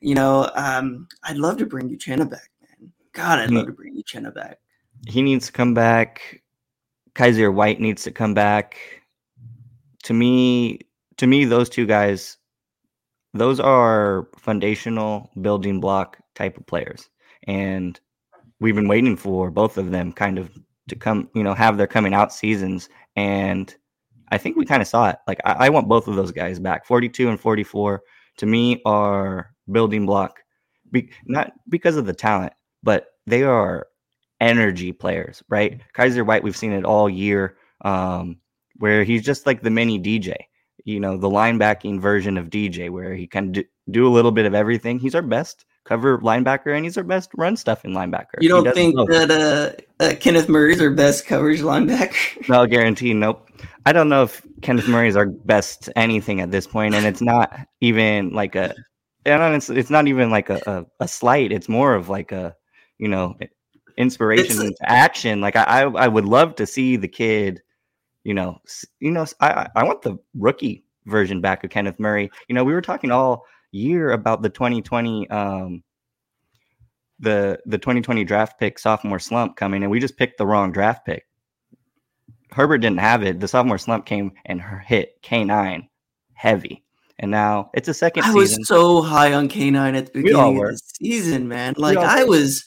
[0.00, 2.92] You know, um, I'd love to bring Uchenna back, man.
[3.12, 4.58] God, I'd love to bring Uchenna back.
[5.06, 6.42] He needs to come back.
[7.14, 8.76] Kyzir White needs to come back.
[10.04, 10.80] To me,
[11.18, 12.38] to me, those two guys,
[13.34, 17.08] those are foundational building block type of players,
[17.46, 17.98] and
[18.60, 20.50] we've been waiting for both of them kind of
[20.88, 22.88] to come, you know, have their coming out seasons.
[23.16, 23.74] And
[24.30, 25.16] I think we kind of saw it.
[25.26, 26.86] Like I, I, want both of those guys back.
[26.86, 28.02] 42 and 44
[28.38, 30.40] to me are building block,
[30.90, 33.86] Be, not because of the talent, but they are
[34.40, 35.80] energy players, right?
[35.94, 38.36] Kyzir White, we've seen it all year, um,
[38.82, 40.34] where he's just like the mini DJ,
[40.82, 44.44] you know, the linebacking version of DJ, where he can do, do a little bit
[44.44, 44.98] of everything.
[44.98, 48.40] He's our best cover linebacker, and he's our best run stuffing linebacker.
[48.40, 52.16] You don't think that uh, uh, Kenneth Murray's our best coverage linebacker?
[52.48, 53.14] no, guarantee.
[53.14, 53.48] Nope.
[53.86, 57.56] I don't know if Kenneth Murray's our best anything at this point, and it's not
[57.80, 58.74] even like a.
[59.24, 61.52] And it's it's not even like a, a, a slight.
[61.52, 62.56] It's more of like a,
[62.98, 63.36] you know,
[63.96, 65.40] inspiration into action.
[65.40, 67.62] Like I, I would love to see the kid,
[68.24, 68.60] you know,
[69.00, 72.30] you know, I I want the rookie version back of Kenneth Murray.
[72.48, 75.82] You know, we were talking all year about the 2020 um
[77.20, 81.06] the the 2020 draft pick sophomore slump coming and we just picked the wrong draft
[81.06, 81.26] pick.
[82.50, 83.40] Herbert didn't have it.
[83.40, 85.88] The sophomore slump came and hit K9
[86.34, 86.84] heavy.
[87.18, 88.60] And now it's a second I season.
[88.60, 91.74] was so high on K9 at the beginning of the season, man.
[91.76, 92.64] Like I was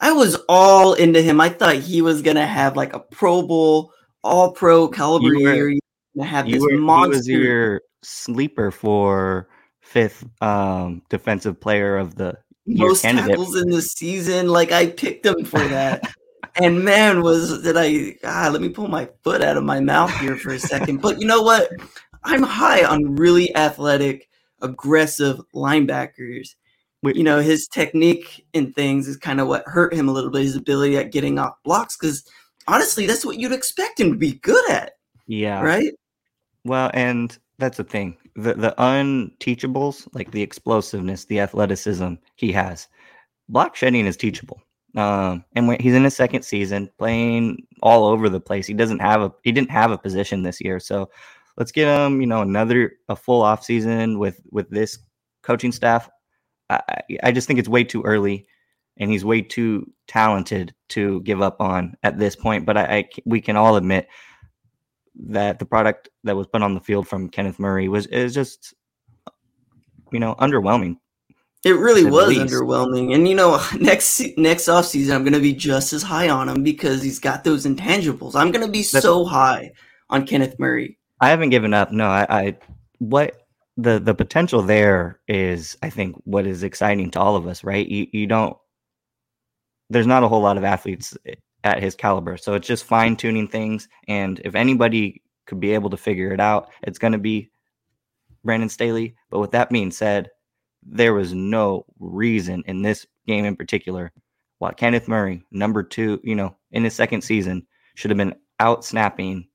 [0.00, 1.40] I was all into him.
[1.40, 5.68] I thought he was gonna have like a Pro Bowl, all pro caliber you were,
[5.68, 5.78] year.
[6.24, 7.32] have this were, monster.
[7.32, 9.48] Your sleeper for
[9.80, 13.30] fifth um, defensive player of the most candidate.
[13.30, 14.48] tackles in the season.
[14.48, 16.02] Like I picked him for that.
[16.56, 18.16] and man, was did I?
[18.24, 21.00] Ah, let me pull my foot out of my mouth here for a second.
[21.00, 21.70] but you know what?
[22.24, 24.28] I'm high on really athletic,
[24.60, 26.54] aggressive linebackers.
[27.02, 30.42] You know, his technique and things is kind of what hurt him a little bit.
[30.42, 32.28] His ability at getting off blocks, because
[32.68, 34.92] honestly, that's what you'd expect him to be good at.
[35.26, 35.60] Yeah.
[35.60, 35.92] Right.
[36.64, 42.88] Well, and that's the thing the the unteachables, like the explosiveness, the athleticism he has.
[43.48, 44.62] Block shedding is teachable.
[44.96, 48.66] Um, and when he's in his second season, playing all over the place.
[48.66, 51.10] He doesn't have a he didn't have a position this year, so
[51.56, 52.20] let's get him.
[52.20, 54.98] You know, another a full off season with with this
[55.42, 56.08] coaching staff.
[56.70, 56.80] I,
[57.22, 58.46] I just think it's way too early,
[58.98, 62.66] and he's way too talented to give up on at this point.
[62.66, 64.08] But I, I we can all admit
[65.20, 68.74] that the product that was put on the field from Kenneth Murray was is just
[70.12, 70.96] you know underwhelming.
[71.64, 73.14] It really was underwhelming.
[73.14, 76.48] And you know, next next off season, I'm going to be just as high on
[76.48, 78.34] him because he's got those intangibles.
[78.34, 79.72] I'm going to be That's, so high
[80.10, 80.98] on Kenneth Murray.
[81.20, 81.90] I haven't given up.
[81.90, 82.58] No, I, I
[82.98, 83.42] what
[83.76, 87.86] the the potential there is I think what is exciting to all of us, right?
[87.86, 88.56] You you don't
[89.90, 92.36] there's not a whole lot of athletes eh, at his caliber.
[92.36, 93.88] So it's just fine tuning things.
[94.06, 97.50] And if anybody could be able to figure it out, it's going to be
[98.44, 99.16] Brandon Staley.
[99.30, 100.30] But with that being said,
[100.82, 104.12] there was no reason in this game in particular
[104.58, 108.84] why Kenneth Murray, number two, you know, in his second season, should have been out
[108.84, 109.48] snapping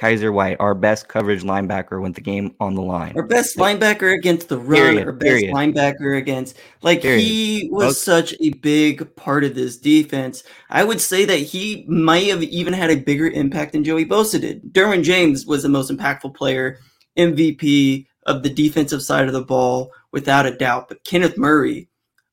[0.00, 3.12] Kyzir White, our best coverage linebacker, went the game on the line.
[3.16, 5.54] Our best linebacker against the run, period, our best period.
[5.54, 7.20] linebacker against like period.
[7.20, 10.42] he was such a big part of this defense.
[10.70, 14.40] I would say that he might have even had a bigger impact than Joey Bosa
[14.40, 14.72] did.
[14.72, 16.78] Derwin James was the most impactful player,
[17.18, 20.88] MVP of the defensive side of the ball, without a doubt.
[20.88, 21.90] But Kenneth Murray,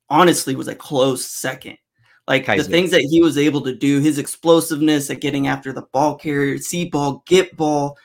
[0.09, 1.77] honestly, was a close second.
[2.27, 2.57] Like Kyzir.
[2.57, 6.15] the things that he was able to do, his explosiveness at getting after the ball
[6.15, 7.97] carrier, see ball, get ball.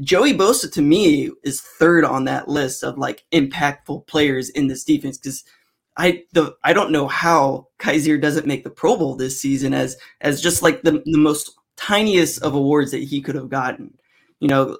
[0.00, 4.84] Joey Bosa to me is third on that list of like impactful players in this
[4.84, 5.44] defense because
[5.98, 9.96] I the I don't know how Kyzir doesn't make the Pro Bowl this season as
[10.20, 13.98] as just like the, the most tiniest of awards that he could have gotten.
[14.40, 14.78] You know,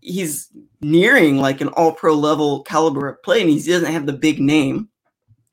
[0.00, 0.48] he's
[0.80, 4.40] nearing like an all pro level caliber of play and he doesn't have the big
[4.40, 4.88] name,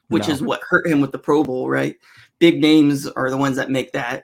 [0.10, 0.34] which no.
[0.36, 1.96] is what hurt him with the Pro Bowl, right?
[2.40, 4.24] Big names are the ones that make that.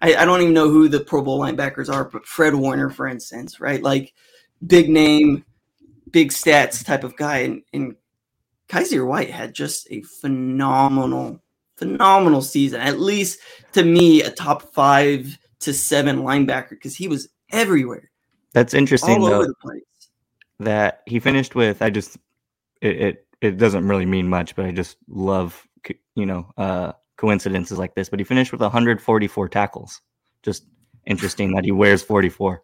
[0.00, 3.06] I, I, don't even know who the Pro Bowl linebackers are, but Fred Warner, for
[3.06, 3.82] instance, right?
[3.82, 4.14] Like
[4.66, 5.44] big name,
[6.10, 7.38] big stats type of guy.
[7.38, 7.96] And, and
[8.68, 11.40] Kyzir White had just a phenomenal,
[11.76, 12.80] phenomenal season.
[12.80, 13.40] At least
[13.72, 18.10] to me, a top five to seven linebacker because he was everywhere.
[18.52, 19.46] That's interesting, all though.
[20.58, 22.18] That he finished with, I just,
[22.80, 25.66] it, it, it doesn't really mean much, but I just love,
[26.14, 30.00] you know, uh, coincidences like this, but he finished with 144 tackles.
[30.42, 30.66] Just
[31.06, 32.62] interesting that he wears 44.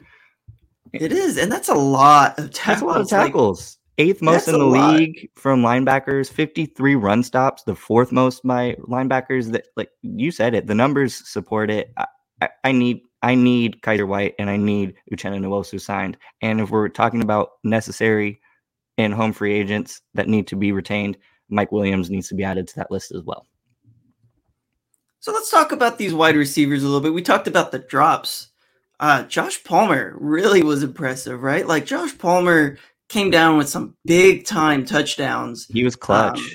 [0.92, 2.66] It is, and that's a lot of tackles.
[2.66, 3.60] That's a lot of tackles.
[3.60, 5.42] Like, Eighth most in the league lot.
[5.42, 9.50] from linebackers, 53 run stops, the fourth most by linebackers.
[9.50, 11.92] That like you said it, the numbers support it.
[11.96, 12.06] I,
[12.40, 16.16] I, I need I need Kyzir White and I need Uchenna Nwosu signed.
[16.42, 18.40] And if we're talking about necessary
[18.98, 21.16] and home free agents that need to be retained,
[21.48, 23.46] Mike Williams needs to be added to that list as well.
[25.28, 27.12] So let's talk about these wide receivers a little bit.
[27.12, 28.48] We talked about the drops.
[28.98, 31.66] Uh, Josh Palmer really was impressive, right?
[31.66, 32.78] Like Josh Palmer
[33.10, 35.66] came down with some big time touchdowns.
[35.66, 36.38] He was clutch.
[36.38, 36.46] Um,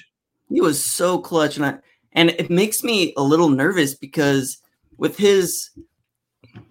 [0.49, 1.75] he was so clutch, and I,
[2.13, 4.57] and it makes me a little nervous because
[4.97, 5.69] with his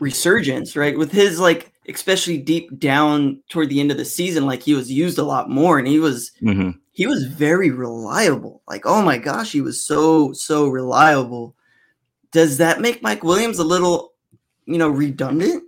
[0.00, 0.98] resurgence, right?
[0.98, 4.90] With his like, especially deep down toward the end of the season, like he was
[4.90, 6.70] used a lot more, and he was mm-hmm.
[6.90, 8.60] he was very reliable.
[8.66, 11.54] Like, oh my gosh, he was so so reliable
[12.32, 14.12] does that make Mike Williams a little,
[14.66, 15.62] you know, redundant?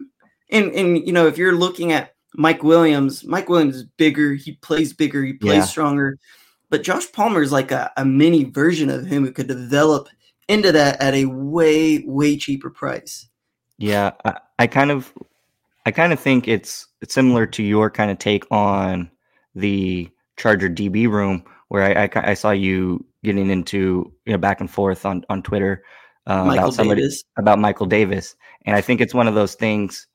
[0.50, 4.52] And and you know, if you're looking at Mike Williams, Mike Williams is bigger, he
[4.56, 5.64] plays bigger, he plays yeah.
[5.64, 6.18] stronger.
[6.70, 10.08] But Josh Palmer is like a, a mini version of him who could develop
[10.48, 13.28] into that at a way, way cheaper price.
[13.78, 15.12] Yeah, I, I kind of
[15.86, 19.10] I kind of think it's, it's similar to your kind of take on
[19.54, 24.60] the Charger DB room, where I, I, I, saw you getting into you know back
[24.60, 25.84] and forth on on Twitter
[26.26, 27.24] um, about somebody Davis.
[27.36, 30.06] about Michael Davis, and I think it's one of those things.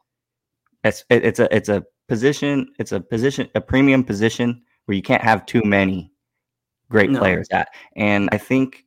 [0.84, 5.22] It's it's a it's a position it's a position a premium position where you can't
[5.22, 6.12] have too many
[6.89, 7.19] great no.
[7.19, 8.86] players at, and I think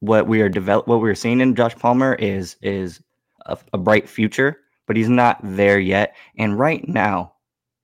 [0.00, 3.00] what we are develop what we're seeing in Josh Palmer is is
[3.46, 6.16] a, a bright future, but he's not there yet.
[6.38, 7.34] And right now,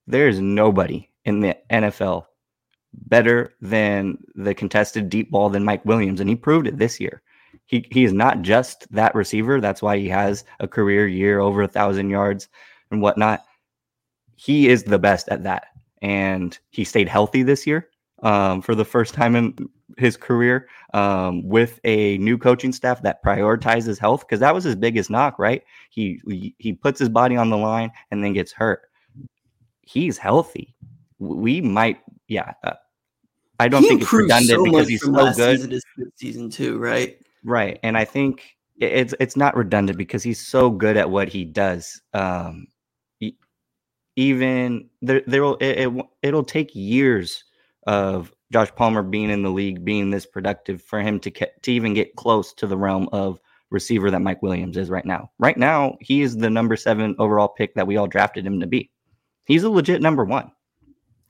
[0.06, 2.26] there is nobody in the NFL
[2.94, 7.22] better than the contested deep ball than Mike Williams, and he proved it this year
[7.72, 9.60] he he is not just that receiver.
[9.60, 12.48] That's why he has a career year over a thousand yards
[12.90, 13.44] and whatnot.
[14.36, 15.68] He is the best at that,
[16.02, 17.88] and he stayed healthy this year
[18.22, 19.56] um, for the first time in
[19.96, 24.76] his career um, with a new coaching staff that prioritizes health because that was his
[24.76, 25.38] biggest knock.
[25.38, 25.62] Right?
[25.88, 26.20] He,
[26.58, 28.82] he puts his body on the line and then gets hurt.
[29.80, 30.74] He's healthy.
[31.18, 32.52] We might, yeah.
[32.64, 32.74] Uh,
[33.58, 35.60] I don't he think it's redundant so because he's so good.
[35.60, 35.80] Season,
[36.16, 37.18] season two, right?
[37.44, 41.44] Right, and I think it's it's not redundant because he's so good at what he
[41.44, 42.00] does.
[42.12, 42.66] Um,
[44.16, 47.44] even there, there will it, it it'll take years
[47.86, 51.94] of Josh Palmer being in the league, being this productive for him to to even
[51.94, 55.30] get close to the realm of receiver that Mike Williams is right now.
[55.38, 58.66] Right now, he is the number seven overall pick that we all drafted him to
[58.66, 58.90] be.
[59.46, 60.52] He's a legit number one.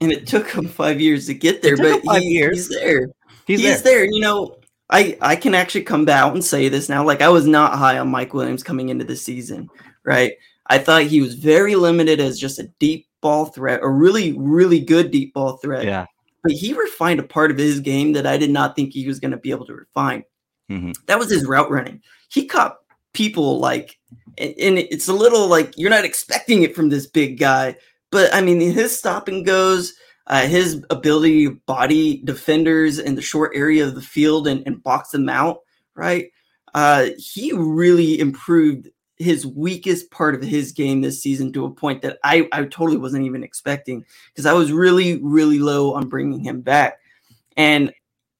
[0.00, 3.06] And it took him five years to get there, but he, he's there.
[3.46, 4.00] He's, he's there.
[4.00, 4.04] there.
[4.04, 4.56] You know,
[4.92, 7.04] I I can actually come out and say this now.
[7.04, 9.68] Like I was not high on Mike Williams coming into the season,
[10.04, 10.34] right?
[10.66, 14.78] I thought he was very limited as just a deep ball threat, a really really
[14.78, 15.84] good deep ball threat.
[15.84, 16.06] Yeah.
[16.42, 19.18] But he refined a part of his game that I did not think he was
[19.18, 20.24] going to be able to refine.
[20.70, 20.92] Mm-hmm.
[21.06, 22.02] That was his route running.
[22.28, 22.78] He caught
[23.12, 23.98] people like,
[24.38, 27.76] and it's a little like you're not expecting it from this big guy.
[28.10, 29.94] But I mean, his stop and goes,
[30.26, 34.82] uh, his ability to body defenders in the short area of the field and, and
[34.82, 35.60] box them out,
[35.94, 36.30] right?
[36.74, 42.02] Uh, he really improved his weakest part of his game this season to a point
[42.02, 46.40] that I, I totally wasn't even expecting because I was really, really low on bringing
[46.40, 46.98] him back.
[47.56, 47.92] And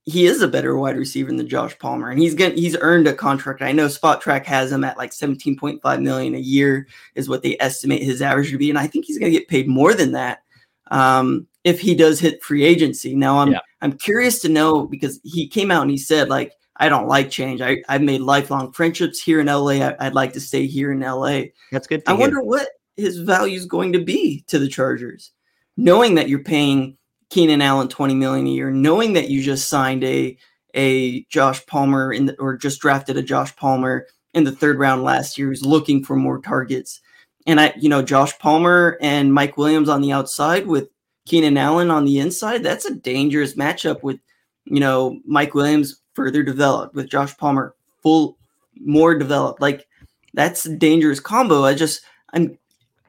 [0.05, 3.13] he is a better wide receiver than Josh Palmer, and he's gonna, he's earned a
[3.13, 3.61] contract.
[3.61, 8.03] I know Spotrac has him at like 17.5 million a year is what they estimate
[8.03, 10.43] his average to be, and I think he's going to get paid more than that.
[10.91, 13.15] Um, if he does hit free agency.
[13.15, 13.59] Now I'm yeah.
[13.81, 17.29] I'm curious to know because he came out and he said like I don't like
[17.29, 17.61] change.
[17.61, 19.73] I I've made lifelong friendships here in LA.
[19.73, 21.43] I, would like to stay here in LA.
[21.71, 22.03] That's good.
[22.07, 22.19] I hear.
[22.19, 25.31] wonder what his value is going to be to the Chargers,
[25.77, 26.97] knowing that you're paying
[27.29, 30.37] Keenan Allen 20 million a year, knowing that you just signed a
[30.75, 35.03] a Josh Palmer in the, or just drafted a Josh Palmer in the third round
[35.03, 36.99] last year who's looking for more targets.
[37.45, 40.89] And I, you know, Josh Palmer and Mike Williams on the outside with
[41.25, 44.19] Keenan Allen on the inside, that's a dangerous matchup with,
[44.65, 48.37] you know, Mike Williams further developed, with Josh Palmer full
[48.79, 49.61] more developed.
[49.61, 49.87] Like
[50.33, 51.63] that's a dangerous combo.
[51.63, 52.01] I just
[52.33, 52.57] I'm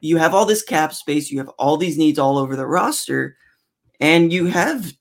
[0.01, 3.37] you have all this cap space, you have all these needs all over the roster,
[3.99, 4.93] and you have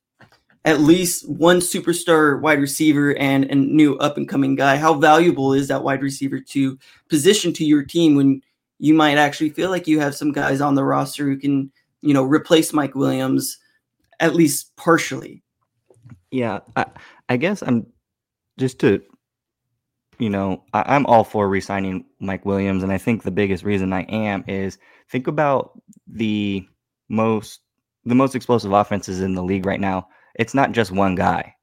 [0.65, 4.77] at least one superstar wide receiver and a new up and coming guy.
[4.77, 8.41] How valuable is that wide receiver to position to your team when
[8.79, 11.71] you might actually feel like you have some guys on the roster who can
[12.05, 13.59] you know, replace Mike Williams
[14.21, 15.43] at least partially.
[16.31, 16.87] Yeah, I,
[17.29, 17.87] I guess I'm
[18.59, 19.03] just to
[20.19, 23.93] you know, I, am all for resigning Mike Williams, and I think the biggest reason
[23.93, 24.79] I am is
[25.11, 26.67] think about the
[27.09, 27.61] most
[28.05, 30.09] the most explosive offenses in the league right now.
[30.37, 31.55] It's not just one guy.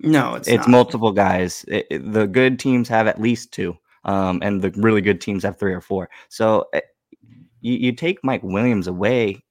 [0.00, 0.70] No, it's it's not.
[0.70, 1.64] multiple guys.
[1.68, 5.42] It, it, the good teams have at least two, um, and the really good teams
[5.42, 6.08] have three or four.
[6.28, 7.26] So it, eh,
[7.60, 9.44] you, you take Mike Williams away,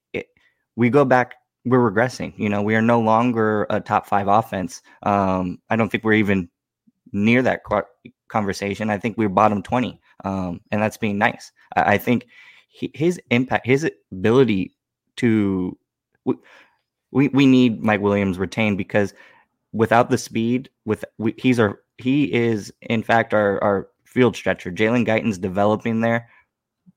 [0.78, 1.36] we go back.
[1.66, 2.34] We're regressing.
[2.38, 4.82] You know, we are no longer a top five offense.
[5.04, 6.48] Um, I don't think we're even
[7.12, 7.64] near that
[8.30, 8.90] conversation.
[8.90, 11.52] I think we're bottom 20, um, and that's being nice.
[11.76, 12.28] I, I think
[12.70, 14.78] he, his impact, his ability
[15.18, 15.78] to,
[17.12, 19.14] we, we need Mike Williams retained because
[19.74, 24.72] without the speed, with we, he's our he is in fact our our field stretcher.
[24.72, 26.30] Jalen Guyton's developing there,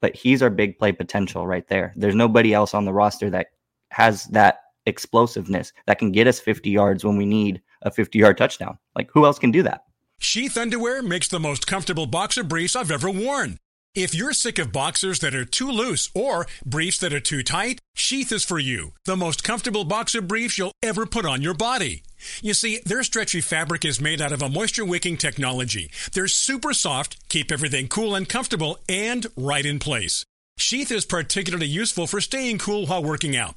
[0.00, 1.92] but he's our big play potential right there.
[1.96, 3.48] There's nobody else on the roster that
[4.00, 8.38] has that explosiveness that can get us 50 yards when we need a 50 yard
[8.38, 8.78] touchdown.
[8.96, 9.84] Like who else can do that?
[10.18, 13.58] Sheath underwear makes the most comfortable boxer briefs I've ever worn.
[13.94, 17.80] If you're sick of boxers that are too loose or briefs that are too tight,
[17.94, 18.92] Sheath is for you.
[19.04, 22.04] The most comfortable boxer briefs you'll ever put on your body.
[22.40, 25.90] You see, their stretchy fabric is made out of a moisture wicking technology.
[26.12, 30.24] They're super soft, keep everything cool and comfortable, and right in place.
[30.56, 33.56] Sheath is particularly useful for staying cool while working out.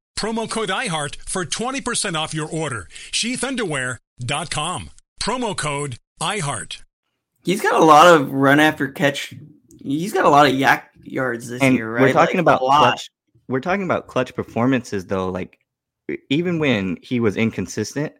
[0.17, 2.87] Promo code IHEART for 20% off your order.
[3.11, 4.89] Sheathunderwear.com.
[5.21, 6.81] Promo code IHEART.
[7.43, 9.33] He's got a lot of run after catch.
[9.79, 12.01] He's got a lot of YAC yards this and year, right?
[12.01, 13.09] We're talking like, about clutch.
[13.47, 15.29] We're talking about clutch performances though.
[15.29, 15.57] Like
[16.29, 18.13] even when he was inconsistent,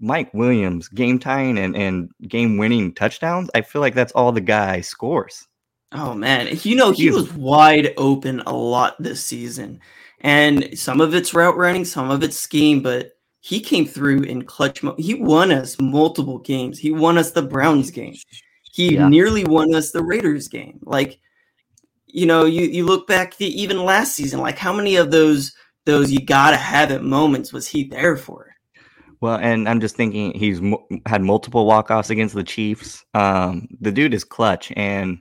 [0.00, 4.40] Mike Williams game tying and, and game winning touchdowns, I feel like that's all the
[4.40, 5.46] guy scores.
[5.92, 9.80] Oh man, you know he was wide open a lot this season.
[10.22, 14.44] And some of it's route running, some of it's scheme, but he came through in
[14.44, 14.98] clutch mode.
[14.98, 16.78] He won us multiple games.
[16.78, 18.14] He won us the Browns game.
[18.62, 19.08] He yeah.
[19.08, 20.78] nearly won us the Raiders game.
[20.82, 21.18] Like,
[22.06, 25.52] you know, you, you look back to even last season, like how many of those
[25.84, 28.54] those you gotta have it moments was he there for?
[29.20, 33.04] Well, and I'm just thinking he's mo- had multiple walk-offs against the Chiefs.
[33.14, 35.18] Um, the dude is clutch, and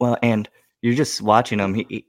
[0.00, 0.48] well, and
[0.82, 1.74] you're just watching him.
[1.74, 2.06] He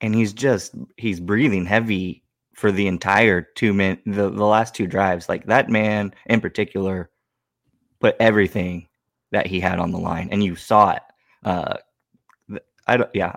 [0.00, 2.22] and he's just he's breathing heavy
[2.54, 5.28] for the entire two minute the, the last two drives.
[5.28, 7.10] Like that man in particular
[8.00, 8.88] put everything
[9.30, 11.02] that he had on the line, and you saw it.
[11.44, 11.74] Uh,
[12.86, 13.36] I don't, yeah,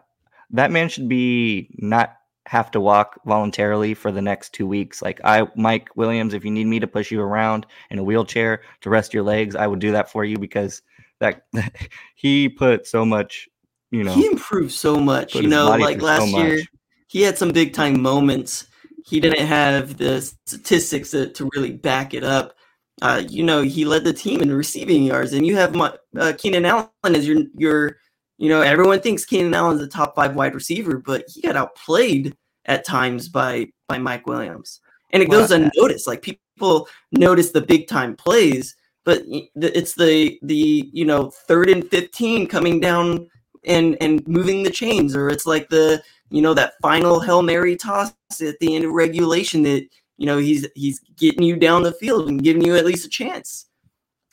[0.52, 2.16] that man should be not
[2.48, 5.02] have to walk voluntarily for the next two weeks.
[5.02, 8.62] Like I, Mike Williams, if you need me to push you around in a wheelchair
[8.82, 10.82] to rest your legs, I would do that for you because
[11.20, 11.46] that
[12.16, 13.48] he put so much
[13.92, 14.14] you know.
[14.14, 16.62] He improved so much you know like last so year
[17.08, 18.68] he had some big time moments.
[19.06, 22.56] He didn't have the statistics to, to really back it up.
[23.02, 26.34] Uh, you know he led the team in receiving yards and you have my, uh,
[26.38, 27.98] keenan allen as your your
[28.38, 32.36] you know everyone thinks keenan allen's a top five wide receiver but he got outplayed
[32.66, 34.82] at times by by mike williams.
[35.14, 39.24] And it well, goes unnoticed like people notice the big time plays but
[39.56, 43.28] it's the the you know third and 15 coming down
[43.66, 47.76] and and moving the chains, or it's like the you know that final hail mary
[47.76, 49.88] toss at the end of regulation that
[50.18, 53.10] you know he's he's getting you down the field and giving you at least a
[53.10, 53.68] chance.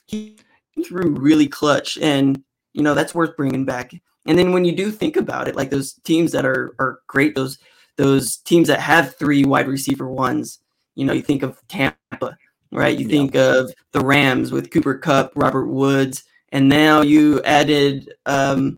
[0.05, 0.37] He
[0.85, 3.93] threw really clutch, and you know that's worth bringing back.
[4.25, 7.35] And then when you do think about it, like those teams that are are great,
[7.35, 7.57] those
[7.97, 10.59] those teams that have three wide receiver ones,
[10.95, 12.37] you know, you think of Tampa,
[12.71, 12.97] right?
[12.97, 13.11] You yeah.
[13.11, 18.77] think of the Rams with Cooper Kupp, Robert Woods, and now you added um,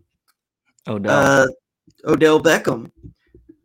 [0.88, 1.12] Odell.
[1.12, 1.48] Uh,
[2.06, 2.92] Odell Beckham.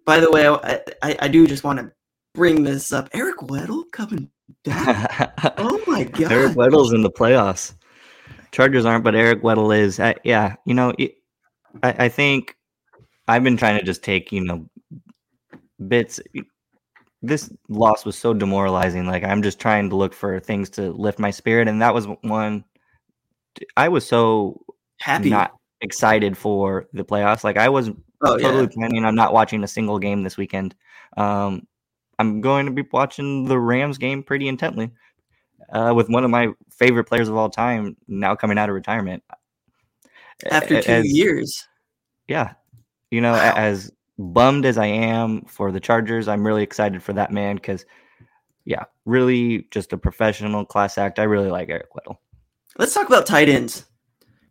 [0.04, 1.90] By the way, I, I, I do just want to
[2.34, 3.08] bring this up.
[3.12, 4.30] Eric Weddle coming
[4.64, 5.32] back.
[5.58, 6.30] oh my god!
[6.30, 7.74] Eric Weddle's in the playoffs.
[8.52, 9.98] Chargers aren't, but Eric Weddle is.
[9.98, 11.16] I, yeah, you know, it,
[11.82, 12.56] I, I think
[13.26, 14.66] I've been trying to just take you know
[15.88, 16.20] bits.
[17.22, 19.06] This loss was so demoralizing.
[19.06, 22.06] Like I'm just trying to look for things to lift my spirit, and that was
[22.22, 22.64] one.
[23.76, 24.62] I was so
[25.00, 25.52] happy not
[25.86, 27.44] excited for the playoffs.
[27.44, 27.88] Like I was
[28.22, 28.68] oh, totally yeah.
[28.74, 30.74] planning on not watching a single game this weekend.
[31.16, 31.66] Um,
[32.18, 34.90] I'm going to be watching the Rams game pretty intently
[35.72, 39.22] uh, with one of my favorite players of all time now coming out of retirement.
[40.50, 41.66] after two as- years.
[42.28, 42.52] yeah,
[43.10, 43.54] you know, Wow.
[43.56, 47.84] as bummed as I am for the Chargers, I'm really excited for that man because,
[48.64, 51.18] yeah, really just a professional class act.
[51.18, 52.16] I really like Eric Weddle.
[52.78, 53.84] Let's talk about tight ends.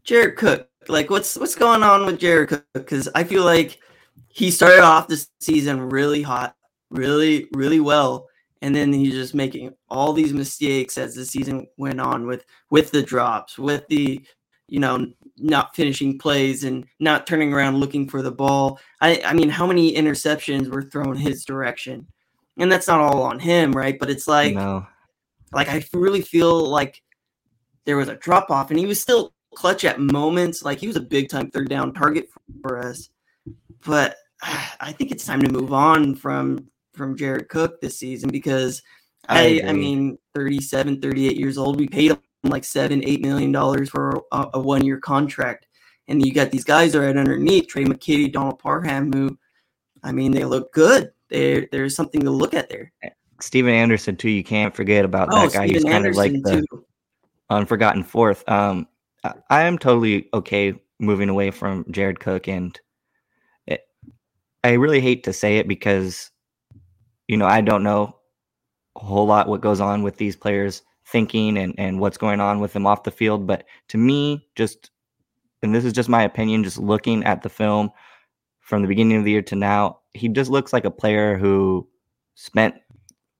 [0.04, 2.66] Jared Cook, like what's what's going on with Jared Cook?
[2.74, 3.80] Because I feel like
[4.28, 6.56] he started off the season really hot,
[6.90, 8.28] really really well,
[8.62, 12.92] and then he's just making all these mistakes as the season went on with with
[12.92, 14.26] the drops, with the
[14.68, 15.08] you know
[15.38, 18.80] not finishing plays and not turning around looking for the ball.
[19.02, 22.08] I I mean, how many interceptions were thrown his direction?
[22.58, 24.00] And that's not all on him, right?
[24.00, 24.88] But it's like no,
[25.52, 27.02] like I really feel like
[27.86, 30.64] there was a drop off, and he was still clutch at moments.
[30.64, 32.30] Like he was a big time third down target
[32.62, 33.10] for us.
[33.86, 38.82] But I think it's time to move on from from Jared Cook this season because
[39.28, 41.80] I I I, mean 37, 38 years old.
[41.80, 45.68] We paid him like seven, eight million dollars for a, a one year contract.
[46.08, 49.38] And you got these guys right underneath Trey McKitty, Donald Parham, who
[50.04, 51.12] I mean they look good.
[51.30, 52.92] There there's something to look at there.
[53.42, 54.30] Stephen Anderson too.
[54.30, 55.68] You can't forget about Oh, that guy.
[55.68, 56.86] He's Stephen kind of like the too.
[57.50, 58.48] unforgotten fourth.
[58.48, 58.88] Um,
[59.50, 62.80] I, am totally okay moving away from Jared Cook, and
[63.68, 63.82] it,
[64.64, 66.32] I really hate to say it because,
[67.28, 68.16] you know, I don't know
[68.96, 72.60] a whole lot what goes on with these players thinking and and what's going on
[72.60, 73.46] with them off the field.
[73.48, 74.92] But to me, just
[75.62, 77.92] and this is just my opinion, just looking at the film
[78.60, 81.88] from the beginning of the year to now, he just looks like a player who
[82.36, 82.76] spent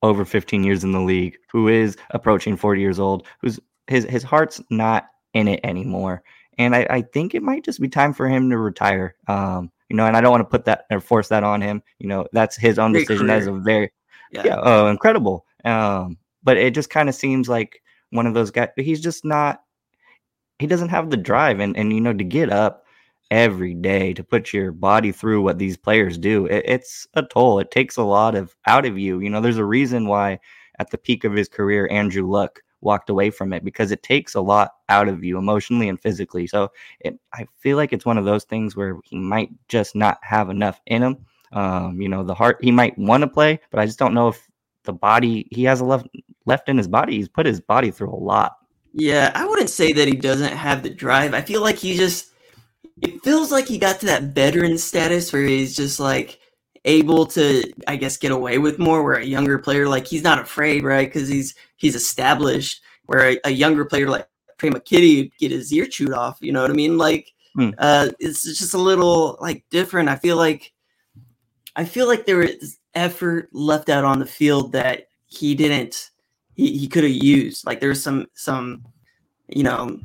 [0.04, 4.24] over 15 years in the league, who is approaching 40 years old, who's his his
[4.24, 5.06] heart's not
[5.36, 6.24] in it anymore.
[6.58, 9.16] And I, I think it might just be time for him to retire.
[9.28, 11.84] Um, you know, and I don't want to put that or force that on him.
[12.00, 13.28] You know, that's his own Great decision.
[13.28, 13.92] That's a very
[14.32, 14.44] Yeah.
[14.46, 15.46] yeah, oh, incredible.
[15.64, 18.70] Um, but it just kind of seems like one of those guys.
[18.78, 19.62] He's just not.
[20.58, 22.86] He doesn't have the drive, and and you know to get up
[23.30, 26.46] every day to put your body through what these players do.
[26.46, 27.60] It, it's a toll.
[27.60, 29.20] It takes a lot of out of you.
[29.20, 30.40] You know, there's a reason why
[30.80, 34.36] at the peak of his career, Andrew Luck walked away from it because it takes
[34.36, 36.48] a lot out of you emotionally and physically.
[36.48, 36.72] So
[37.02, 40.50] it, I feel like it's one of those things where he might just not have
[40.50, 41.18] enough in him.
[41.52, 44.30] Um, you know, the heart he might want to play, but I just don't know
[44.30, 44.48] if
[44.84, 46.08] the body he has a left
[46.46, 47.18] left in his body.
[47.18, 48.58] He's put his body through a lot.
[48.94, 51.34] Yeah, I wouldn't say that he doesn't have the drive.
[51.34, 52.32] I feel like he just
[53.02, 56.40] it feels like he got to that veteran status where he's just like
[56.86, 60.40] able to I guess get away with more where a younger player like he's not
[60.40, 61.12] afraid, right?
[61.12, 64.28] Cuz he's he's established where a, a younger player like
[64.60, 66.98] McKitty would get his ear chewed off, you know what I mean?
[66.98, 67.70] Like Hmm.
[67.78, 70.10] uh it's just a little like different.
[70.10, 70.74] I feel like
[71.78, 76.12] I feel like there was effort left out on the field that he didn't
[76.56, 77.66] he, he could have used.
[77.66, 78.84] Like there's some some
[79.48, 80.00] you know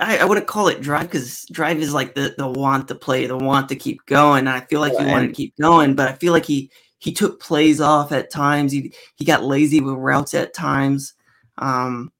[0.00, 3.26] I, I wouldn't call it drive because drive is like the the want to play,
[3.26, 4.40] the want to keep going.
[4.40, 6.70] And I feel like he wanted to keep going, but I feel like he
[7.04, 8.72] he took plays off at times.
[8.72, 11.12] He he got lazy with routes at times.
[11.58, 12.10] Um,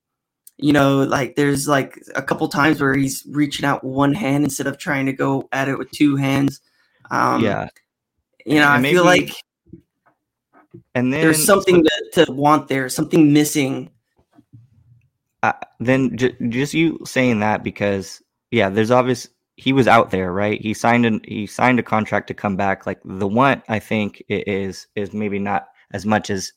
[0.58, 4.66] you know, like there's like a couple times where he's reaching out one hand instead
[4.66, 6.60] of trying to go at it with two hands.
[7.10, 7.68] Um, yeah,
[8.44, 9.32] you know, I and feel like
[10.94, 13.88] and then there's something to, to want there, something missing.
[15.42, 20.32] uh, then j- just you saying that because yeah, there's obvious he was out there,
[20.32, 20.60] right?
[20.60, 22.86] He signed an he signed a contract to come back.
[22.86, 26.52] Like the want, I think is is maybe not as much as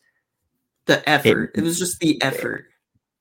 [0.85, 1.51] The effort.
[1.55, 2.65] It, was just the effort.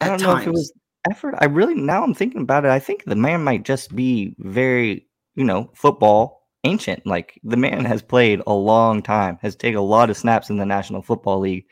[0.01, 0.35] I At don't times.
[0.35, 0.73] know if it was
[1.11, 1.35] effort.
[1.39, 2.71] I really now I'm thinking about it.
[2.71, 7.07] I think the man might just be very you know football ancient.
[7.07, 10.57] Like the man has played a long time, has taken a lot of snaps in
[10.57, 11.67] the National Football League.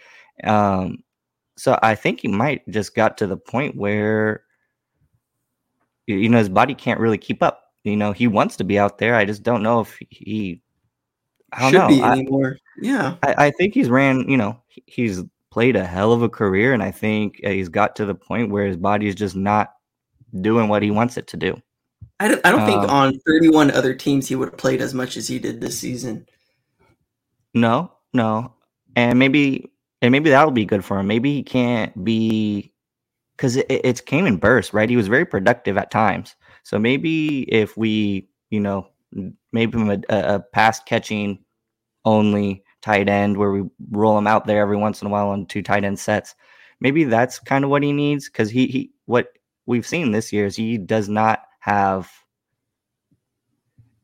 [0.45, 0.99] Um,
[1.57, 4.43] so I think he might just got to the point where
[6.07, 7.64] you know his body can't really keep up.
[7.85, 9.15] You know he wants to be out there.
[9.15, 10.61] I just don't know if he.
[11.53, 11.89] I don't should know.
[11.89, 12.57] be I, anymore.
[12.81, 13.17] Yeah.
[13.23, 14.29] I, I think he's ran.
[14.29, 17.95] You know he's played a hell of a career, and I think uh, he's got
[17.97, 19.75] to the point where his body is just not
[20.41, 21.57] doing what he wants it to do.
[22.19, 24.95] I don't, I don't think Um, on 31 other teams he would have played as
[24.95, 26.27] much as he did this season.
[27.55, 28.53] No, no,
[28.97, 29.71] and maybe
[30.03, 31.07] and maybe that'll be good for him.
[31.07, 32.73] Maybe he can't be
[33.37, 34.91] because it, it's came in bursts, right?
[34.91, 36.35] He was very productive at times.
[36.65, 38.89] So maybe if we, you know,
[39.53, 41.39] maybe a, a pass catching
[42.05, 45.47] only tight end where we roll him out there every once in a while on
[45.47, 46.35] two tight end sets.
[46.81, 49.29] Maybe that's kind of what he needs because he he what
[49.67, 52.11] we've seen this year is he does not have.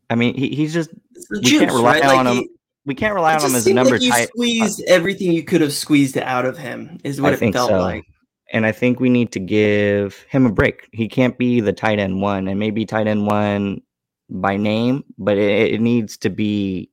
[0.08, 0.90] I mean, he, he's just
[1.30, 2.04] we can't rely right?
[2.04, 2.50] on Like, him he-
[2.86, 4.28] we can't rely on him as a number like you tight.
[4.28, 6.98] squeezed everything you could have squeezed out of him.
[7.04, 7.78] Is what I it felt so.
[7.78, 8.04] like.
[8.50, 10.88] And I think we need to give him a break.
[10.92, 13.82] He can't be the tight end one, and maybe tight end one
[14.28, 16.90] by name, but it, it needs to be.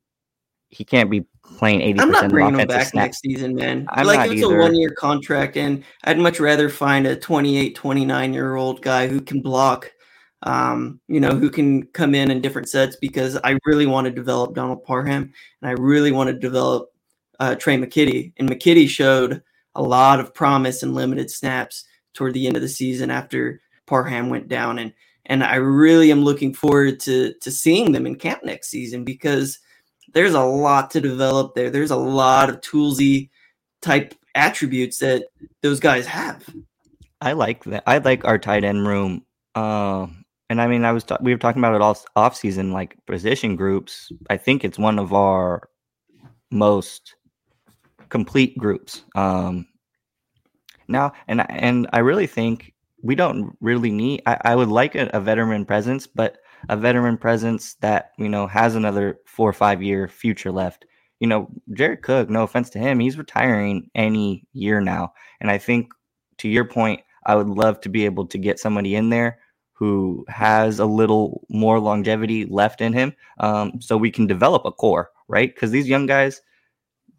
[0.70, 2.00] He can't be playing eighty.
[2.00, 3.06] I'm not bringing him back snap.
[3.06, 3.88] next season, man.
[3.90, 4.60] I'm like it's either.
[4.60, 9.08] a one year contract, and I'd much rather find a 28, 29 year old guy
[9.08, 9.92] who can block.
[10.44, 14.12] Um, you know, who can come in in different sets because I really want to
[14.12, 16.92] develop Donald Parham and I really want to develop
[17.40, 18.34] uh, Trey McKitty.
[18.38, 19.42] And McKitty showed
[19.78, 24.30] a lot of promise and limited snaps toward the end of the season after Parham
[24.30, 24.80] went down.
[24.80, 24.94] And
[25.28, 29.60] and I really am looking forward to to seeing them in camp next season because
[30.14, 31.70] there's a lot to develop there.
[31.70, 33.30] There's a lot of toolsy
[33.82, 35.26] type attributes that
[35.62, 36.48] those guys have.
[37.22, 37.84] I like that.
[37.88, 39.26] I like our tight end room.
[39.56, 42.72] Um, and I mean, I was ta- we were talking about it all off season,
[42.72, 44.12] like position groups.
[44.30, 45.70] I think it's one of our
[46.52, 47.16] most
[48.10, 49.04] complete groups.
[49.16, 49.68] Um,
[50.88, 54.22] now, and and I really think we don't really need.
[54.26, 56.38] I, I would like a, a veteran presence, but
[56.70, 60.86] a veteran presence that you know has another four or five year future left.
[61.20, 62.30] You know, Jared Cook.
[62.30, 65.92] No offense to him, he's retiring any year now, and I think
[66.38, 69.40] to your point, I would love to be able to get somebody in there
[69.74, 74.72] who has a little more longevity left in him, um, so we can develop a
[74.72, 75.54] core, right?
[75.54, 76.42] Because these young guys,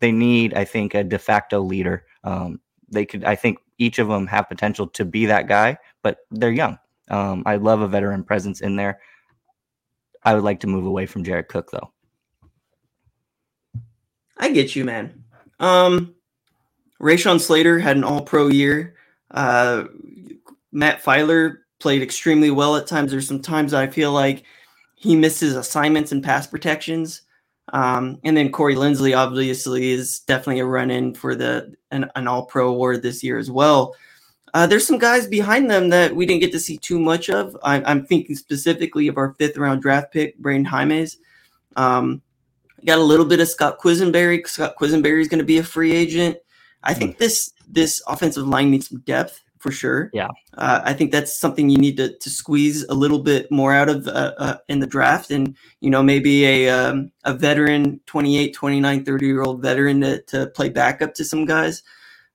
[0.00, 2.04] they need, I think, a de facto leader.
[2.24, 6.18] Um, they could, I think, each of them have potential to be that guy, but
[6.30, 6.78] they're young.
[7.10, 9.00] Um, I love a veteran presence in there.
[10.24, 11.92] I would like to move away from Jared Cook, though.
[14.36, 15.24] I get you, man.
[15.60, 16.14] Um,
[17.00, 18.96] Rashawn Slater had an All Pro year.
[19.30, 19.84] Uh,
[20.72, 23.10] Matt Feiler played extremely well at times.
[23.10, 24.44] There's some times I feel like
[24.96, 27.22] he misses assignments and pass protections.
[27.72, 32.26] Um, and then Corey Linsley obviously is definitely a run in for the an, an
[32.26, 33.94] All Pro award this year as well.
[34.54, 37.56] Uh, there's some guys behind them that we didn't get to see too much of.
[37.62, 41.16] I, I'm thinking specifically of our fifth round draft pick, Brenden Jaimes.
[41.76, 42.22] Um,
[42.84, 44.46] got a little bit of Scott Quessenberry.
[44.46, 46.38] Scott Quessenberry is going to be a free agent.
[46.82, 50.10] I think this this offensive line needs some depth for sure.
[50.12, 50.28] Yeah.
[50.56, 53.88] Uh, I think that's something you need to, to squeeze a little bit more out
[53.88, 55.30] of uh, uh, in the draft.
[55.30, 60.22] And, you know, maybe a, um, a veteran, 28, 29, 30 year old veteran to,
[60.22, 61.82] to play backup to some guys.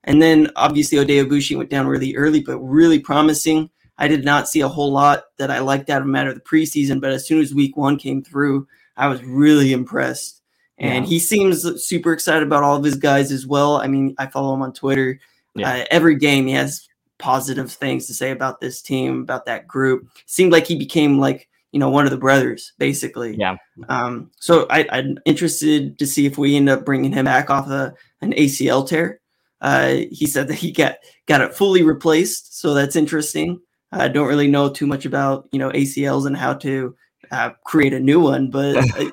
[0.04, 3.70] And then obviously Oday Aboushi went down really early, but really promising.
[3.96, 6.34] I did not see a whole lot that I liked out of him out of
[6.34, 8.66] the preseason, but as soon as week one came through,
[8.96, 10.42] I was really impressed.
[10.78, 11.08] And Yeah.
[11.08, 13.76] he seems super excited about all of his guys as well.
[13.76, 15.20] I mean, I follow him on Twitter.
[15.54, 15.72] Yeah.
[15.72, 16.88] Uh, every game he has
[17.24, 20.06] positive things to say about this team, about that group.
[20.26, 23.34] Seemed like he became like you know one of the brothers, basically.
[23.34, 23.56] Yeah.
[23.88, 27.66] Um, so I, I'm interested to see if we end up bringing him back off
[27.68, 29.20] a, an ACL tear.
[29.62, 30.96] Uh, he said that he got
[31.26, 33.58] got it fully replaced, so that's interesting.
[33.90, 36.94] I don't really know too much about you know ACLs and how to
[37.30, 39.10] uh, create a new one, but uh,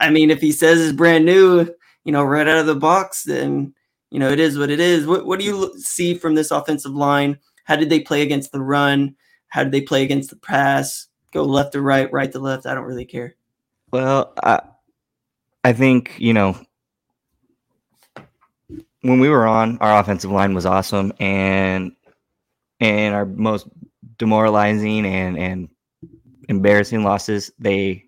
[0.00, 1.66] I mean, if he says it's brand new,
[2.04, 3.72] you know, right out of the box, then
[4.10, 5.06] you know it is what it is.
[5.06, 7.38] What what do you see from this offensive line?
[7.64, 9.14] How did they play against the run?
[9.48, 11.08] How did they play against the pass?
[11.32, 12.66] Go left to right, right to left.
[12.66, 13.34] I don't really care.
[13.92, 14.60] Well, I,
[15.64, 16.58] I think, you know,
[19.02, 21.92] when we were on, our offensive line was awesome and
[22.80, 23.66] and our most
[24.16, 25.68] demoralizing and and
[26.48, 28.04] embarrassing losses, they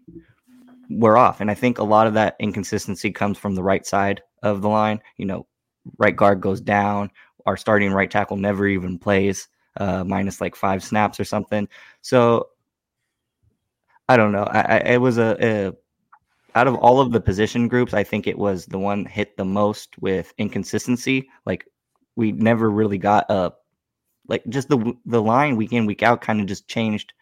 [0.88, 1.40] were off.
[1.40, 4.68] And I think a lot of that inconsistency comes from the right side of the
[4.68, 5.00] line.
[5.16, 5.46] You know,
[5.98, 7.10] right guard goes down,
[7.46, 11.68] our starting right tackle never even plays, uh, minus like five snaps or something.
[12.00, 12.48] So
[14.08, 14.44] I don't know.
[14.44, 15.72] I, I it was a, a
[16.58, 19.44] out of all of the position groups, I think it was the one hit the
[19.44, 21.28] most with inconsistency.
[21.46, 21.66] Like
[22.16, 23.52] we never really got a
[24.28, 27.12] like just the the line week in week out kind of just changed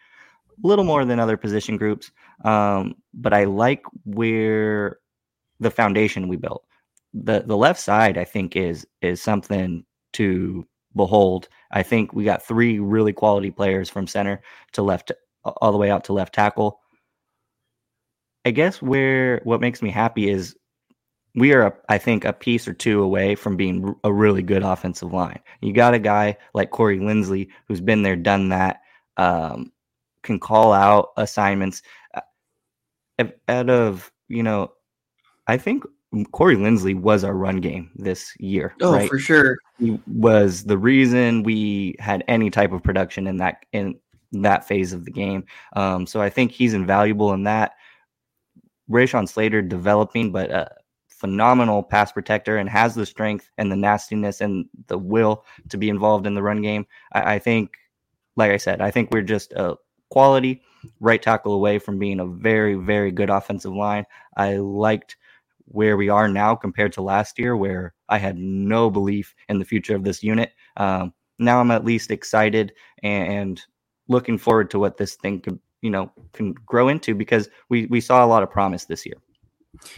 [0.62, 2.10] a little more than other position groups.
[2.44, 4.98] Um, but I like where
[5.60, 6.64] the foundation we built.
[7.14, 9.84] The the left side I think is is something
[10.14, 11.48] to behold.
[11.70, 14.42] I think we got three really quality players from center
[14.72, 15.12] to left
[15.44, 16.80] all the way out to left tackle.
[18.44, 20.56] I guess where what makes me happy is
[21.34, 25.12] we are, I think, a piece or two away from being a really good offensive
[25.12, 25.40] line.
[25.60, 28.80] You got a guy like Corey Linsley who's been there, done that,
[29.16, 29.72] um,
[30.22, 31.82] can call out assignments.
[33.48, 34.72] Out of you know,
[35.46, 35.84] I think
[36.32, 38.74] Corey Linsley was our run game this year.
[38.80, 39.08] Oh, right?
[39.08, 39.58] for sure.
[39.78, 43.98] he was the reason we had any type of production in that in
[44.32, 45.44] that phase of the game.
[45.74, 47.72] Um, so I think he's invaluable in that.
[48.90, 50.68] Rashawn Slater developing, but uh,
[51.08, 55.88] phenomenal pass protector and has the strength and the nastiness and the will to be
[55.88, 56.86] involved in the run game.
[57.12, 57.76] I, I think,
[58.36, 59.76] like I said, I think we're just a
[60.10, 60.62] quality
[61.00, 64.06] right tackle away from being a very, very good offensive line.
[64.36, 65.16] I liked
[65.68, 69.64] where we are now compared to last year, where I had no belief in the
[69.64, 70.52] future of this unit.
[70.76, 73.60] Um, now I'm at least excited and,
[74.08, 78.00] looking forward to what this thing could, you know, can grow into because we we
[78.00, 79.16] saw a lot of promise this year.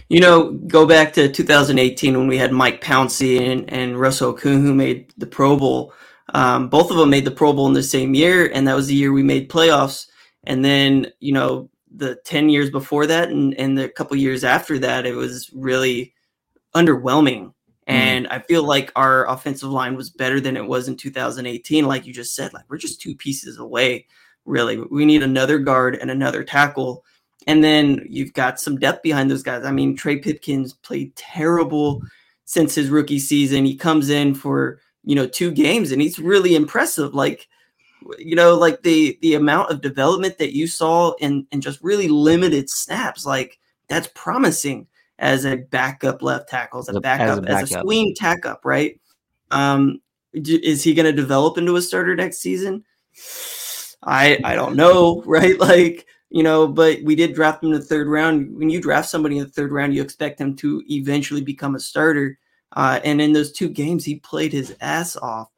[0.08, 4.62] You know, go back to 2018 when we had Mike Pouncey and, and Russell Okung
[4.62, 5.94] who made the Pro Bowl.
[6.34, 8.88] Um, both of them made the Pro Bowl in the same year, and that was
[8.88, 10.06] the year we made playoffs.
[10.44, 14.78] And then, you know, the 10 years before that and, and the couple years after
[14.78, 16.14] that, it was really
[16.74, 17.52] underwhelming.
[17.90, 17.92] Mm-hmm.
[17.92, 21.86] And I feel like our offensive line was better than it was in 2018.
[21.86, 24.06] Like you just said, like we're just two pieces away,
[24.44, 24.78] really.
[24.78, 27.04] We need another guard and another tackle.
[27.46, 29.64] And then you've got some depth behind those guys.
[29.64, 32.02] I mean, Trey Pipkins played terrible
[32.44, 33.64] since his rookie season.
[33.64, 37.14] He comes in for, you know, two games and he's really impressive.
[37.14, 37.48] Like,
[38.18, 42.08] you know, like the the amount of development that you saw in in just really
[42.08, 44.86] limited snaps, like that's promising
[45.18, 47.62] as a backup left tackle, as a backup, as a, backup.
[47.62, 48.98] As a swing tack-up, right?
[49.50, 50.00] Um,
[50.32, 52.84] is he going to develop into a starter next season?
[54.02, 55.58] I I don't know, right?
[55.58, 58.56] Like you know, but we did draft him in the third round.
[58.56, 61.80] When you draft somebody in the third round, you expect him to eventually become a
[61.80, 62.38] starter.
[62.72, 65.48] Uh, and in those two games, he played his ass off.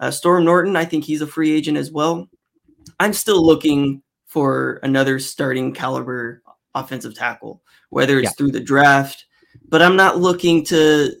[0.00, 2.28] Uh, Storm Norton, I think he's a free agent as well.
[3.00, 6.42] I'm still looking for another starting caliber
[6.74, 8.30] offensive tackle, whether it's yeah.
[8.32, 9.26] through the draft,
[9.68, 11.12] but I'm not looking to.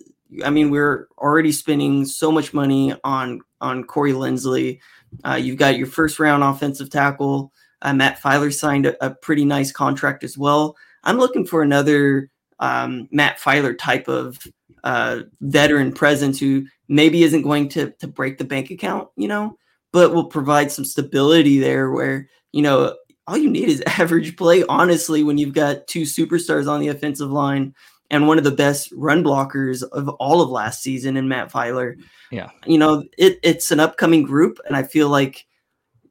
[0.44, 4.80] I mean, we're already spending so much money on on Corey Linsley.
[5.24, 7.52] Uh, you've got your first round offensive tackle.
[7.80, 10.76] Uh, Matt Feiler signed a, a, pretty nice contract as well.
[11.04, 14.38] I'm looking for another um, Matt Feiler type of
[14.84, 19.56] uh, veteran presence who maybe isn't going to to break the bank account, you know,
[19.92, 22.94] but will provide some stability there where, you know,
[23.26, 27.30] all you need is average play, honestly, when you've got two superstars on the offensive
[27.30, 27.74] line
[28.10, 31.96] and one of the best run blockers of all of last season in Matt Feiler.
[32.30, 32.48] Yeah.
[32.64, 35.46] You know, it, it's an upcoming group, and I feel like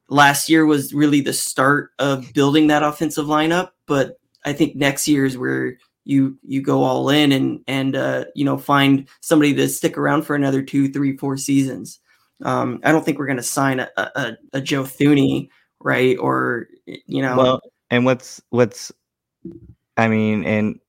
[0.09, 3.71] last year was really the start of building that offensive lineup.
[3.87, 8.25] But I think next year is where you you go all in and and uh,
[8.33, 11.99] you know find somebody to stick around for another two, three, four seasons.
[12.43, 15.49] Um, I don't think we're going to sign a, a, a, Joe Thuney,
[15.81, 16.17] right?
[16.17, 18.91] Or you know, well, and what's what's,
[19.97, 20.79] I mean, and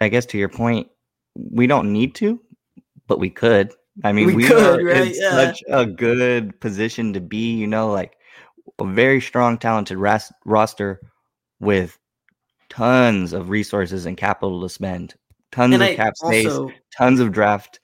[0.00, 0.88] I guess to your point,
[1.34, 2.40] we don't need to,
[3.06, 3.72] but we could.
[4.02, 5.08] I mean, we, we could, are right?
[5.08, 5.30] in yeah.
[5.30, 7.52] such a good position to be.
[7.52, 8.16] You know, like
[8.78, 11.00] a very strong, talented ras- roster
[11.60, 11.98] with
[12.74, 15.14] tons of resources and capital to spend,
[15.52, 17.78] tons and of I cap space, also, tons of draft.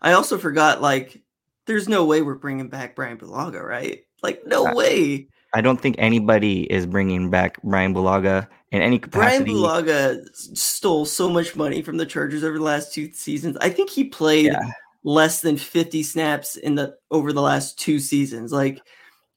[0.00, 1.22] I also forgot, like,
[1.66, 4.00] there's no way we're bringing back Bryan Bulaga, right?
[4.22, 5.28] Like, no I, way.
[5.54, 9.44] I don't think anybody is bringing back Bryan Bulaga in any capacity.
[9.44, 13.58] Bryan Bulaga stole so much money from the Chargers over the last two seasons.
[13.60, 14.70] I think he played yeah.
[15.04, 18.52] less than 50 snaps in the over the last two seasons.
[18.52, 18.80] Like,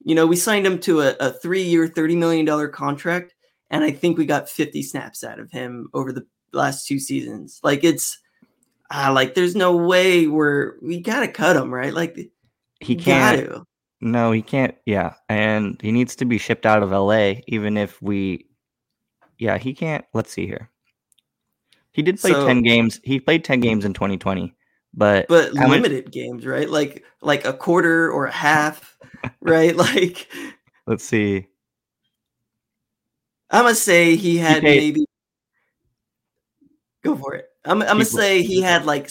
[0.02, 3.34] you know, we signed him to a, a three-year, $30 million contract
[3.72, 7.58] and I think we got 50 snaps out of him over the last two seasons.
[7.64, 8.18] Like it's
[8.90, 11.92] uh, like there's no way we're we gotta cut him, right?
[11.92, 12.30] Like
[12.80, 13.48] he can't.
[13.48, 13.64] Gotta.
[14.02, 14.74] No, he can't.
[14.84, 17.40] Yeah, and he needs to be shipped out of LA.
[17.46, 18.46] Even if we,
[19.38, 20.04] yeah, he can't.
[20.12, 20.68] Let's see here.
[21.92, 23.00] He did play so, ten games.
[23.04, 24.54] He played ten games in 2020,
[24.92, 26.12] but but limited much?
[26.12, 26.68] games, right?
[26.68, 28.98] Like like a quarter or a half,
[29.40, 29.74] right?
[29.76, 30.28] Like
[30.86, 31.46] let's see.
[33.52, 35.06] I'm gonna say he had he maybe.
[37.04, 37.48] Go for it.
[37.64, 39.10] I'm, I'm gonna say he had like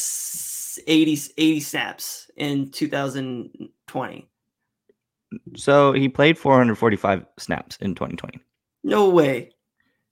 [0.88, 4.28] 80, 80 snaps in 2020.
[5.56, 8.40] So he played 445 snaps in 2020.
[8.84, 9.52] No way.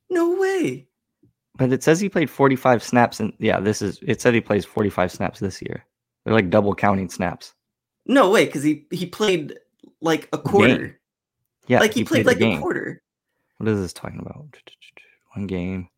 [0.10, 0.88] No way.
[1.58, 4.64] But it says he played 45 snaps and yeah, this is it said he plays
[4.64, 5.86] 45 snaps this year.
[6.24, 7.54] They're like double counting snaps.
[8.06, 9.58] No way, because he he played
[10.02, 10.78] like a quarter.
[10.78, 10.96] Game.
[11.68, 13.02] Yeah, like he, he played, played like a quarter.
[13.60, 14.46] What is this talking about?
[15.36, 15.90] One game.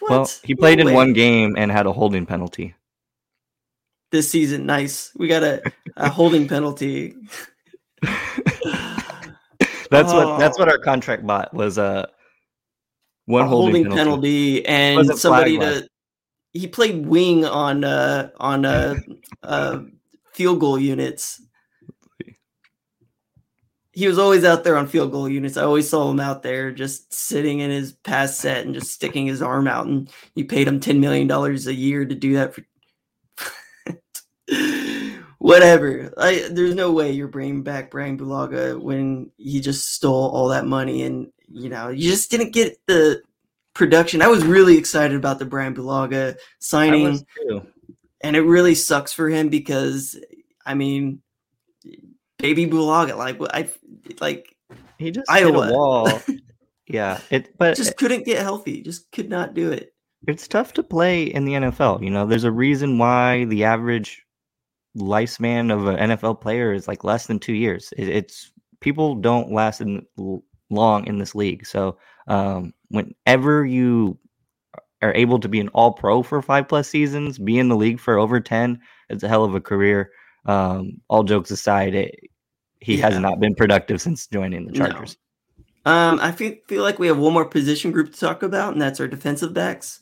[0.00, 0.10] What?
[0.10, 2.74] Well, he played no in one game and had a holding penalty.
[4.10, 5.12] This season, nice.
[5.14, 5.62] We got a,
[5.96, 7.14] a holding penalty.
[8.02, 8.12] that's
[9.92, 10.30] oh.
[10.30, 12.06] what that's what our contract bought was a uh,
[13.26, 14.62] one a holding, holding penalty.
[14.62, 15.86] penalty, and somebody to
[16.52, 18.96] he played wing on uh on uh,
[19.42, 19.80] uh
[20.32, 21.40] field goal units
[23.92, 25.56] he was always out there on field goal units.
[25.56, 29.26] I always saw him out there just sitting in his pass set and just sticking
[29.26, 29.86] his arm out.
[29.86, 32.64] And you paid him $10 million a year to do that for
[35.38, 36.12] whatever.
[36.16, 40.66] I, there's no way you're bringing back Bryan Bulaga when he just stole all that
[40.66, 43.22] money and you know you just didn't get the
[43.74, 44.22] production.
[44.22, 47.26] I was really excited about the Bryan Bulaga signing,
[48.22, 50.18] and it really sucks for him because
[50.64, 51.20] I mean,
[52.38, 53.68] baby Bulaga, like I
[54.20, 54.54] like
[54.98, 55.66] he just Iowa.
[55.66, 56.22] hit a wall.
[56.88, 58.82] yeah, it but just couldn't get healthy.
[58.82, 59.94] Just could not do it.
[60.26, 62.02] It's tough to play in the NFL.
[62.02, 64.24] You know, there's a reason why the average
[64.96, 67.92] lifespan of an NFL player is like less than two years.
[67.96, 70.06] It, it's people don't last in,
[70.70, 71.66] long in this league.
[71.66, 71.96] So
[72.28, 74.18] um, whenever you
[75.02, 77.98] are able to be an All Pro for five plus seasons, be in the league
[78.00, 80.10] for over ten, it's a hell of a career.
[80.46, 82.14] Um, all jokes aside, it,
[82.82, 83.10] he yeah.
[83.10, 85.16] has not been productive since joining the Chargers.
[85.86, 85.92] No.
[85.92, 88.82] Um, I feel feel like we have one more position group to talk about, and
[88.82, 90.00] that's our defensive backs.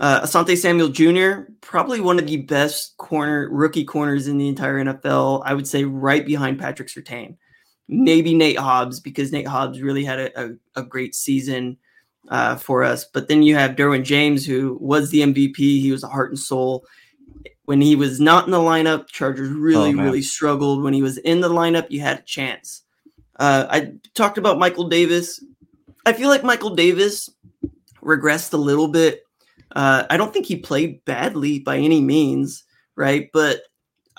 [0.00, 4.84] Uh, Asante Samuel Jr., probably one of the best corner rookie corners in the entire
[4.84, 5.42] NFL.
[5.44, 7.36] I would say right behind Patrick Surtain.
[7.86, 11.76] Maybe Nate Hobbs because Nate Hobbs really had a, a, a great season
[12.28, 13.04] uh, for us.
[13.04, 15.56] But then you have Derwin James, who was the MVP.
[15.56, 16.86] He was a heart and soul.
[17.64, 20.82] When he was not in the lineup, Chargers really, oh, really struggled.
[20.82, 22.82] When he was in the lineup, you had a chance.
[23.36, 25.42] Uh, I talked about Michael Davis.
[26.04, 27.30] I feel like Michael Davis
[28.02, 29.24] regressed a little bit
[29.74, 33.28] uh, I don't think he played badly by any means, right?
[33.32, 33.62] But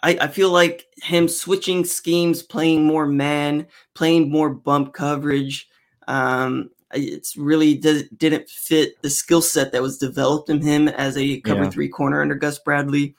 [0.03, 5.69] I, I, feel like him switching schemes, playing more man, playing more bump coverage,
[6.07, 11.17] um, it's really does, didn't fit the skill set that was developed in him as
[11.17, 11.69] a cover yeah.
[11.69, 13.15] three corner under Gus Bradley.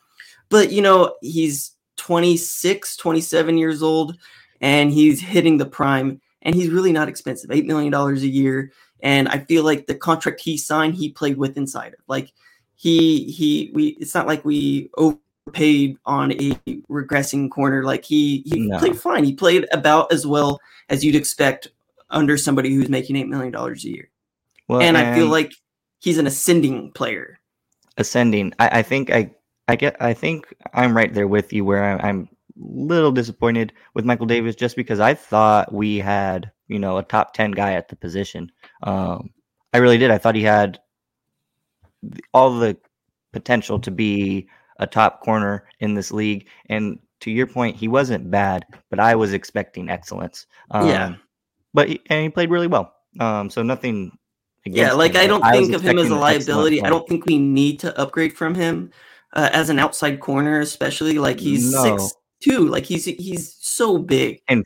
[0.49, 4.17] But, you know, he's 26, 27 years old,
[4.61, 8.73] and he's hitting the prime, and he's really not expensive $8 million a year.
[9.01, 12.01] And I feel like the contract he signed, he played with inside of.
[12.07, 12.33] Like
[12.77, 16.51] he he we it's not like we overpaid on a
[16.91, 17.85] regressing corner.
[17.85, 18.79] Like he he no.
[18.79, 19.25] played fine.
[19.25, 21.69] He played about as well as you'd expect
[22.11, 24.11] under somebody who's making eight million dollars a year.
[24.69, 25.53] Well, and, and, I feel like
[26.01, 27.39] he's an ascending player.
[27.97, 28.53] Ascending.
[28.59, 29.31] I, I think I
[29.69, 34.05] I get I think I'm right there with you where I'm, I'm little disappointed with
[34.05, 37.89] Michael Davis just because I thought we had, you know, a top 10 guy at
[37.89, 38.51] the position.
[38.83, 39.31] Um,
[39.73, 40.11] I really did.
[40.11, 40.79] I thought he had
[42.33, 42.77] all the
[43.33, 44.49] potential to be
[44.79, 46.49] a top corner in this league.
[46.69, 50.47] And to your point, he wasn't bad, but I was expecting excellence.
[50.71, 51.15] Um, yeah.
[51.75, 52.95] But he, and he played really well.
[53.21, 54.17] Um, so nothing.
[54.65, 56.83] Yeah, like him, I don't think of him as a liability.
[56.83, 58.91] I don't think we need to upgrade from him
[59.37, 61.83] uh, as an outside corner, especially like he's no.
[61.99, 62.67] six two.
[62.67, 64.65] Like he's he's so big and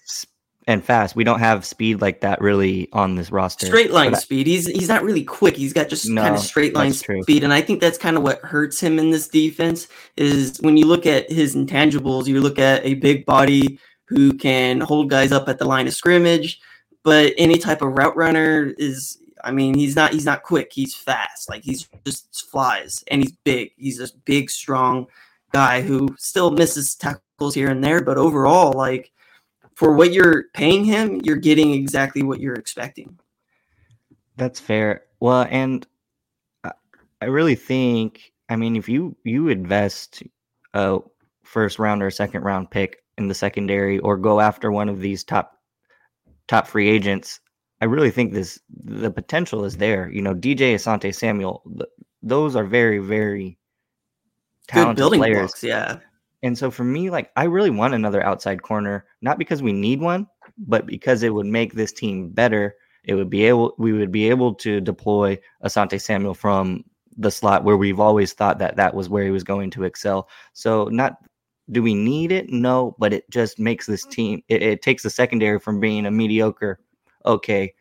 [0.67, 1.17] and fast.
[1.17, 3.67] We don't have speed like that really on this roster.
[3.67, 4.47] Straight line but speed.
[4.47, 5.57] He's he's not really quick.
[5.57, 8.23] He's got just no, kind of straight line speed, and I think that's kind of
[8.23, 9.89] what hurts him in this defense.
[10.17, 14.81] Is when you look at his intangibles, you look at a big body who can
[14.81, 16.61] hold guys up at the line of scrimmage,
[17.03, 19.17] but any type of route runner is.
[19.45, 20.73] I mean, he's not he's not quick.
[20.73, 21.49] He's fast.
[21.49, 23.73] Like he's just flies, and he's big.
[23.77, 25.07] He's a big, strong
[25.53, 29.11] guy who still misses tackles here and there, but overall, like
[29.75, 33.19] for what you're paying him, you're getting exactly what you're expecting.
[34.37, 35.05] That's fair.
[35.21, 35.87] Well, and
[36.65, 40.23] I really think, I mean, if you you invest
[40.75, 40.99] a
[41.43, 45.25] first round or second round pick in the secondary, or go after one of these
[45.25, 45.59] top
[46.49, 47.41] top free agents,
[47.81, 50.11] I really think this the potential is there.
[50.11, 51.63] You know, DJ Asante Samuel,
[52.23, 53.59] those are very very
[54.69, 55.37] talented Good building players.
[55.37, 55.99] Blocks, yeah.
[56.43, 60.01] And so for me, like I really want another outside corner, not because we need
[60.01, 60.27] one,
[60.59, 62.77] but because it would make this team better.
[63.05, 66.85] It would be able we would be able to deploy Asante Samuel from
[67.17, 70.29] the slot where we've always thought that that was where he was going to excel.
[70.53, 71.17] So not
[71.71, 72.51] do we need it?
[72.51, 76.11] No, but it just makes this team it, it takes the secondary from being a
[76.11, 76.81] mediocre
[77.25, 77.73] okay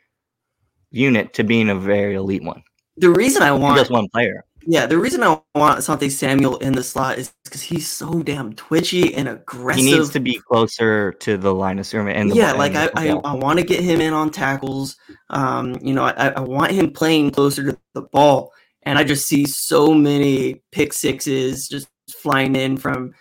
[0.92, 2.64] unit to being a very elite one.
[2.98, 4.44] The reason I want just one player.
[4.66, 8.54] Yeah, the reason I want Asante Samuel in the slot is because he's so damn
[8.54, 9.84] twitchy and aggressive.
[9.84, 12.16] He needs to be closer to the line of scrimmage.
[12.16, 14.98] And yeah, like I, I, I, want to get him in on tackles.
[15.30, 18.52] Um, you know, I, I want him playing closer to the ball,
[18.84, 23.14] and I just see so many pick sixes just flying in from,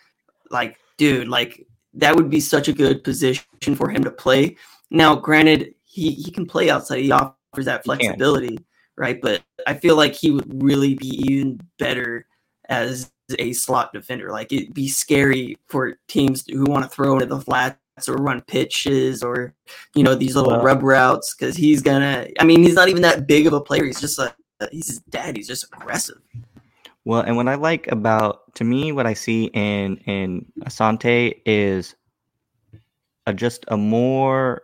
[0.50, 1.64] like, dude, like
[1.94, 3.44] that would be such a good position
[3.76, 4.56] for him to play.
[4.90, 7.00] Now, granted, he he can play outside.
[7.00, 8.58] He offers that flexibility
[8.98, 9.20] right?
[9.20, 12.26] But I feel like he would really be even better
[12.68, 14.30] as a slot defender.
[14.30, 18.40] Like it'd be scary for teams who want to throw into the flats or run
[18.42, 19.54] pitches or
[19.94, 22.28] you know these little rub routes because he's gonna.
[22.38, 23.84] I mean, he's not even that big of a player.
[23.84, 24.34] He's just a
[24.70, 25.36] he's his dad.
[25.36, 26.18] He's just aggressive.
[27.04, 31.94] Well, and what I like about to me, what I see in in Asante is
[33.26, 34.62] a, just a more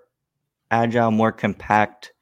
[0.75, 2.13] agile, more compact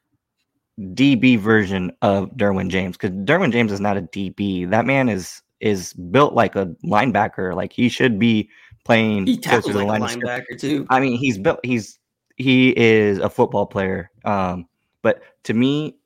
[0.79, 2.97] DB version of Derwin James.
[2.97, 4.69] Because Derwin James is not a DB.
[4.71, 7.55] That man is is built like a linebacker.
[7.55, 8.51] Like he should be
[8.85, 10.87] playing He tackles like a line linebacker too.
[10.91, 11.61] I mean, he's built.
[11.65, 11.99] He's
[12.37, 14.11] he is a football player.
[14.25, 14.67] Um,
[15.03, 15.97] but to me,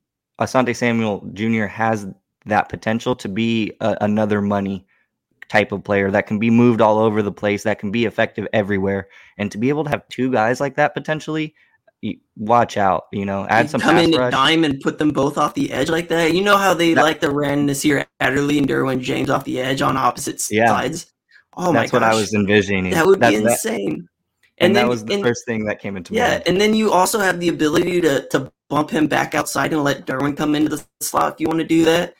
[0.40, 1.66] Asante Samuel Jr.
[1.66, 2.06] has
[2.46, 4.86] that potential to be a, another money
[5.48, 8.46] type of player that can be moved all over the place, that can be effective
[8.52, 11.54] everywhere, and to be able to have two guys like that potentially,
[12.36, 13.04] watch out.
[13.12, 14.32] You know, add You some come in rush.
[14.32, 16.34] dime and put them both off the edge like that.
[16.34, 19.60] You know how they That- like to ran Nasir Adderley and Derwin James off the
[19.60, 20.66] edge on opposite Yeah.
[20.68, 21.06] sides.
[21.56, 22.90] Oh my That's what I was envisioning.
[22.92, 24.08] That would be That- that- insane.
[24.58, 26.42] and, then that was the and- first thing that came into Yeah, mind.
[26.46, 29.84] Yeah, and then you also have the ability to to bump him back outside and
[29.84, 32.14] let Derwin come into the slot if you want to do that.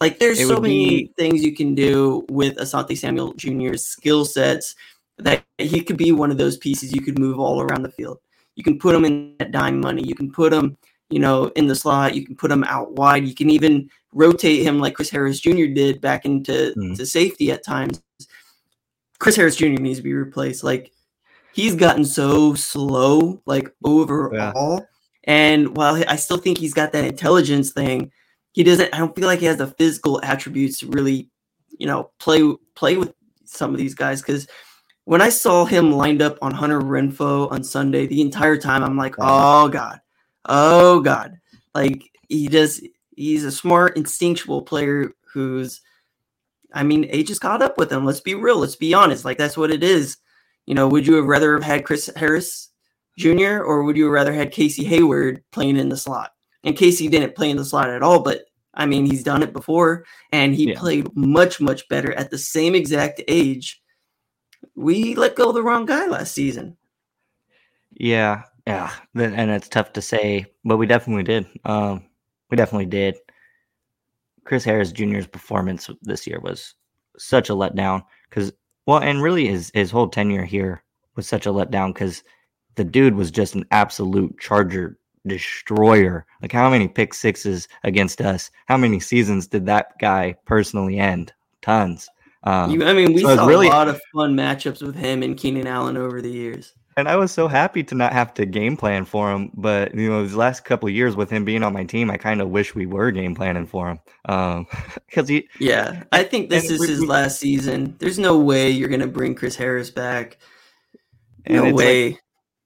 [0.00, 4.24] Like there's It so many be- things you can do with Asante Samuel Jr.'s skill
[4.24, 4.74] sets
[5.18, 8.18] that he could be one of those pieces you could move all around the field.
[8.56, 10.02] You can put him in that dime money.
[10.02, 10.76] You can put him,
[11.10, 12.14] you know, in the slot.
[12.14, 13.26] You can put him out wide.
[13.26, 15.66] You can even rotate him like Chris Harris Jr.
[15.66, 16.96] did back into Mhm.
[16.96, 18.02] to safety at times.
[19.18, 19.80] Chris Harris Jr.
[19.80, 20.64] needs to be replaced.
[20.64, 20.92] Like
[21.52, 24.86] he's gotten so slow, like overall.
[25.24, 28.10] And while I still think he's got that intelligence thing,
[28.52, 28.92] he doesn't.
[28.92, 31.30] I don't feel like he has the physical attributes to really,
[31.78, 32.42] you know, play
[32.74, 34.20] play with some of these guys.
[34.20, 34.46] Because
[35.04, 38.96] when I saw him lined up on Hunter Renfrow on Sunday, the entire time I'm
[38.96, 39.64] like, uh-huh.
[39.64, 40.00] oh god,
[40.46, 41.38] oh god,
[41.74, 42.82] like he just
[43.16, 45.80] he's a smart, instinctual player who's.
[46.74, 48.06] I mean, age has caught up with him.
[48.06, 48.56] Let's be real.
[48.56, 49.26] Let's be honest.
[49.26, 50.16] Like that's what it is.
[50.64, 52.70] You know, would you have rather have had Chris Harris
[53.18, 53.62] Jr.
[53.62, 56.30] or would you have rather had Casey Hayward playing in the slot?
[56.64, 59.52] And Casey didn't play in the slot at all, but I mean, he's done it
[59.52, 60.78] before and he Yeah.
[60.78, 63.81] played much, much better at the same exact age.
[64.74, 66.76] We let go of the wrong guy last season.
[67.92, 71.46] Yeah, yeah, and it's tough to say, but we definitely did.
[71.64, 72.04] Um,
[72.50, 73.16] we definitely did.
[74.44, 76.74] Chris Harris Jr.'s performance this year was
[77.18, 78.52] such a letdown because,
[78.86, 80.82] well, and really his his whole tenure here
[81.16, 82.22] was such a letdown because
[82.76, 86.26] the dude was just an absolute Charger destroyer.
[86.40, 88.50] Like, how many pick sixes against us?
[88.66, 91.32] How many seasons did that guy personally end?
[91.60, 92.08] Tons.
[92.44, 94.96] Um, You, I mean, we so it's saw really- a lot of fun matchups with
[94.96, 96.72] him and Keenan Allen over the years.
[96.96, 99.50] And I was so happy to not have to game plan for him.
[99.54, 102.18] But you know, these last couple of years with him being on my team, I
[102.18, 103.98] kind of wish we were game planning for him.
[104.28, 104.66] Um,
[105.06, 107.96] because he, Yeah, I think this is we- his last season.
[107.98, 110.36] There's no way you're going to bring Chris Harris back.
[111.48, 112.18] No it's like- way.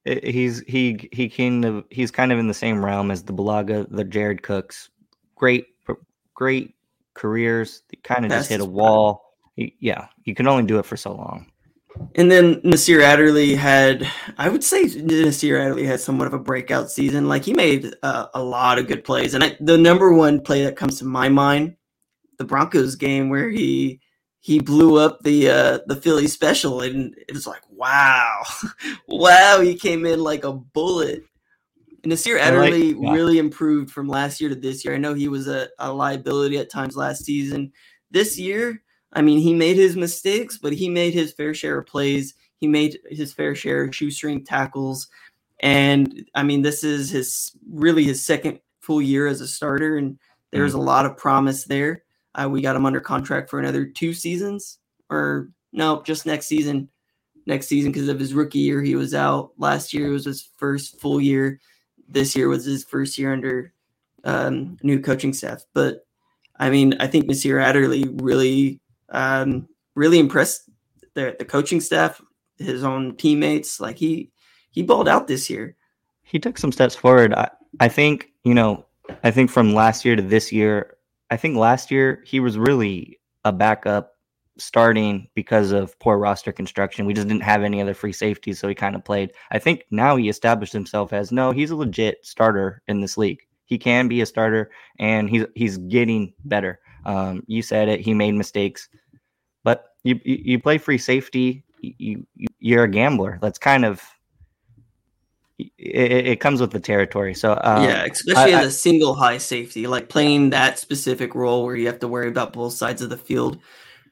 [0.04, 3.32] it- he's he he kind of he's kind of in the same realm as the
[3.32, 4.88] Bulaga, the Jared Cooks.
[5.36, 5.66] Great,
[6.34, 6.74] great
[7.14, 7.82] careers.
[7.90, 9.25] They kind of just hit a Fastest wall.
[9.56, 11.46] Yeah, you can only do it for so long.
[12.14, 16.90] And then Nasir Adderley had, I would say Nasir Adderley had somewhat of a breakout
[16.90, 17.26] season.
[17.28, 19.32] Like he made uh, a lot of good plays.
[19.34, 21.76] And I, the number one play that comes to my mind,
[22.38, 24.00] the Broncos game where he
[24.40, 28.42] he blew up the uh, the Philly special, and it was like, wow,
[29.08, 31.24] wow, he came in like a bullet.
[32.04, 33.12] And Nasir I like- Adderley yeah.
[33.12, 34.94] really improved from last year to this year.
[34.94, 37.72] I know he was a, a liability at times last season.
[38.12, 38.82] This year,
[39.16, 42.34] I mean, he made his mistakes, but he made his fair share of plays.
[42.58, 45.08] He made his fair share of shoestring tackles.
[45.60, 50.18] And I mean, this is his really his second full year as a starter, and
[50.52, 52.04] there's a lot of promise there.
[52.34, 56.90] Uh, we got him under contract for another two seasons, or no, just next season.
[57.46, 59.52] Next season, because of his rookie year, he was out.
[59.56, 61.58] Last year was his first full year.
[62.06, 63.72] This year was his first year under
[64.24, 65.64] um, new coaching staff.
[65.72, 66.06] But
[66.58, 68.80] I mean, I think Nasir Adderley really,
[69.10, 70.68] um, really impressed
[71.14, 72.20] the, the coaching staff,
[72.58, 73.80] his own teammates.
[73.80, 74.30] Like he,
[74.70, 75.76] he balled out this year.
[76.22, 77.32] he took some steps forward.
[77.34, 77.48] I,
[77.80, 78.84] I think, you know,
[79.22, 80.96] I think from last year to this year,
[81.30, 84.12] I think last year he was really a backup
[84.58, 87.06] starting because of poor roster construction.
[87.06, 89.32] We just didn't have any other free safeties, so he kind of played.
[89.52, 93.46] I think now he established himself as no, he's a legit starter in this league.
[93.66, 96.80] He can be a starter, and he's he's getting better.
[97.06, 98.00] Um, you said it.
[98.00, 98.88] He made mistakes,
[99.64, 101.64] but you you, you play free safety.
[101.80, 103.38] You, you you're a gambler.
[103.40, 104.02] That's kind of
[105.58, 107.32] it, it comes with the territory.
[107.34, 111.64] So um, yeah, especially I- as a single high safety, like playing that specific role
[111.64, 113.58] where you have to worry about both sides of the field.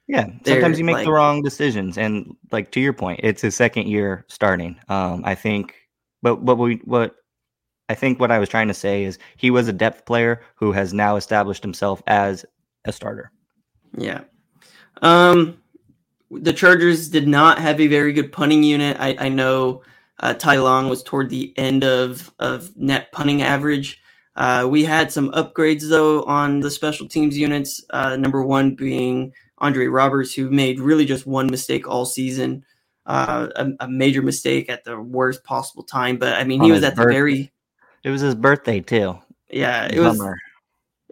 [0.07, 3.55] Yeah, sometimes you make like, the wrong decisions, and like to your point, it's his
[3.55, 4.79] second year starting.
[4.87, 5.75] Um, I think,
[6.21, 7.15] but what we what
[7.89, 10.71] I think what I was trying to say is he was a depth player who
[10.71, 12.45] has now established himself as
[12.85, 13.31] a starter.
[13.97, 14.21] Yeah.
[15.01, 15.61] Um,
[16.31, 18.97] the Chargers did not have a very good punting unit.
[18.99, 19.83] I, I know
[20.19, 24.01] uh, Ty Long was toward the end of, of net punting average.
[24.35, 27.83] Uh, we had some upgrades though on the special teams units.
[27.91, 32.65] Uh, number one being Andre Roberts, who made really just one mistake all season,
[33.05, 36.17] uh, a, a, major mistake at the worst possible time.
[36.17, 37.07] But I mean, he was at birthday.
[37.07, 37.53] the very.
[38.03, 39.17] It was his birthday too.
[39.49, 40.21] Yeah, it was.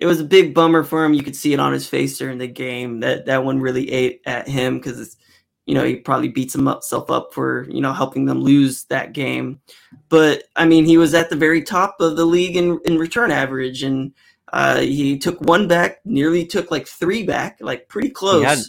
[0.04, 1.14] It was a big bummer for him.
[1.14, 3.00] You could see it on his face during the game.
[3.00, 5.16] That that one really ate at him because it's
[5.66, 9.62] you know, he probably beats himself up for, you know, helping them lose that game.
[10.10, 13.32] But I mean, he was at the very top of the league in, in return
[13.32, 14.12] average and
[14.52, 18.44] uh, he took one back, nearly took like three back, like pretty close.
[18.44, 18.60] Had,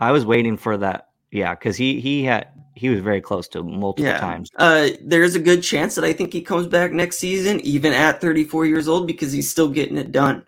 [0.00, 1.09] I was waiting for that.
[1.30, 4.18] Yeah, because he he had he was very close to multiple yeah.
[4.18, 4.50] times.
[4.56, 8.20] Uh, there's a good chance that I think he comes back next season, even at
[8.20, 10.44] 34 years old, because he's still getting it done,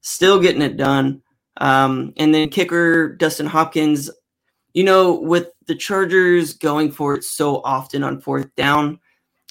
[0.00, 1.22] still getting it done.
[1.58, 4.10] Um, and then kicker Dustin Hopkins,
[4.72, 8.98] you know, with the Chargers going for it so often on fourth down,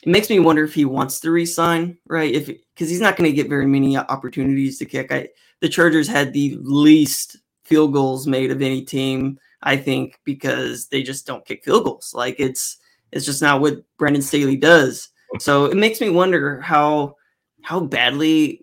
[0.01, 2.33] it makes me wonder if he wants to resign, right?
[2.33, 5.11] If because he's not going to get very many opportunities to kick.
[5.11, 5.29] I,
[5.61, 11.01] the Chargers had the least field goals made of any team, I think, because they
[11.01, 12.13] just don't kick field goals.
[12.13, 12.77] Like it's
[13.11, 15.09] it's just not what Brandon Staley does.
[15.39, 17.15] So it makes me wonder how
[17.61, 18.61] how badly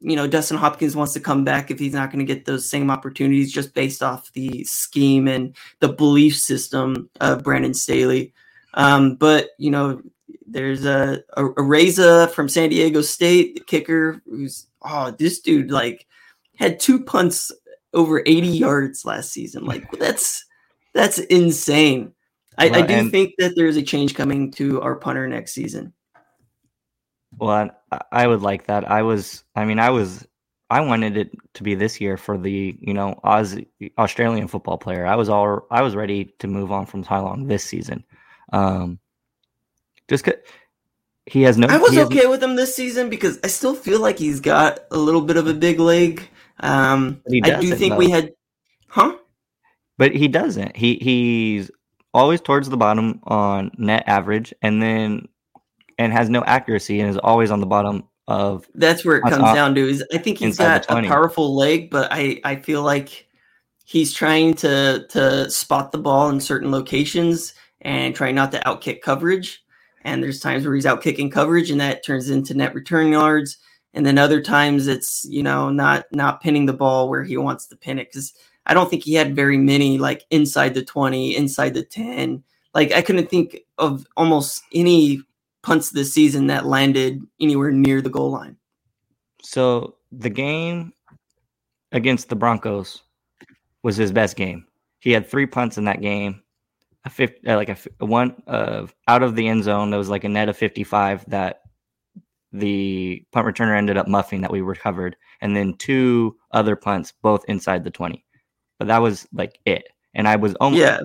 [0.00, 2.68] you know Dustin Hopkins wants to come back if he's not going to get those
[2.68, 8.32] same opportunities just based off the scheme and the belief system of Brandon Staley.
[8.74, 10.00] Um, but you know,
[10.46, 16.06] there's a, a, Araiza from San Diego State, kicker, who's oh, this dude like
[16.56, 17.52] had two punts
[17.94, 19.64] over 80 yards last season.
[19.64, 20.44] Like that's
[20.94, 22.12] that's insane.
[22.58, 25.92] I, well, I do think that there's a change coming to our punter next season.
[27.38, 28.90] Well, I, I would like that.
[28.90, 30.26] I was, I mean, I was,
[30.68, 33.66] I wanted it to be this year for the, you know, Aussie,
[33.96, 35.06] Australian football player.
[35.06, 38.04] I was all, I was ready to move on from Ty Long this season.
[38.52, 38.98] Um,
[40.08, 40.34] just cause
[41.26, 41.68] he has no.
[41.68, 44.98] I was okay with him this season because I still feel like he's got a
[44.98, 46.28] little bit of a big leg.
[46.62, 47.98] Um, I do think though.
[47.98, 48.32] we had,
[48.88, 49.16] huh?
[49.98, 50.76] But he doesn't.
[50.76, 51.70] He he's
[52.14, 55.28] always towards the bottom on net average, and then
[55.98, 58.66] and has no accuracy and is always on the bottom of.
[58.74, 59.88] That's where it comes off, down to.
[59.88, 63.26] Is I think he's got a powerful leg, but I I feel like
[63.84, 69.02] he's trying to to spot the ball in certain locations and trying not to outkick
[69.02, 69.62] coverage.
[70.04, 73.58] And there's times where he's outkicking coverage, and that turns into net return yards.
[73.94, 77.66] And then other times it's you know not not pinning the ball where he wants
[77.66, 78.32] to pin it because
[78.66, 82.42] I don't think he had very many like inside the twenty, inside the ten.
[82.74, 85.22] Like I couldn't think of almost any
[85.62, 88.56] punts this season that landed anywhere near the goal line.
[89.42, 90.92] So the game
[91.92, 93.02] against the Broncos
[93.82, 94.66] was his best game.
[95.00, 96.42] He had three punts in that game.
[97.04, 99.90] A 50, uh, like a, a one uh, out of the end zone.
[99.90, 101.61] There was like a net of 55 that
[102.52, 107.44] the punt returner ended up muffing that we recovered, and then two other punts, both
[107.48, 108.24] inside the 20.
[108.78, 109.88] But that was like it.
[110.14, 111.00] And I was almost, yeah,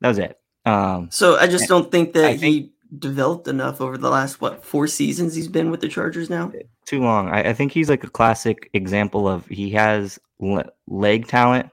[0.00, 0.38] that was it.
[0.64, 4.40] Um, so I just don't think that I he think, developed enough over the last
[4.40, 6.52] what four seasons he's been with the Chargers now.
[6.86, 7.28] Too long.
[7.28, 11.70] I, I think he's like a classic example of he has le- leg talent,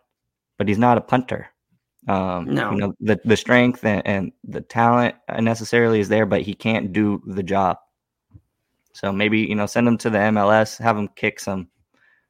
[0.57, 1.47] but he's not a punter.
[2.07, 6.41] Um, no, you know the the strength and, and the talent necessarily is there, but
[6.41, 7.77] he can't do the job.
[8.93, 11.67] So maybe you know send him to the MLS, have him kick some,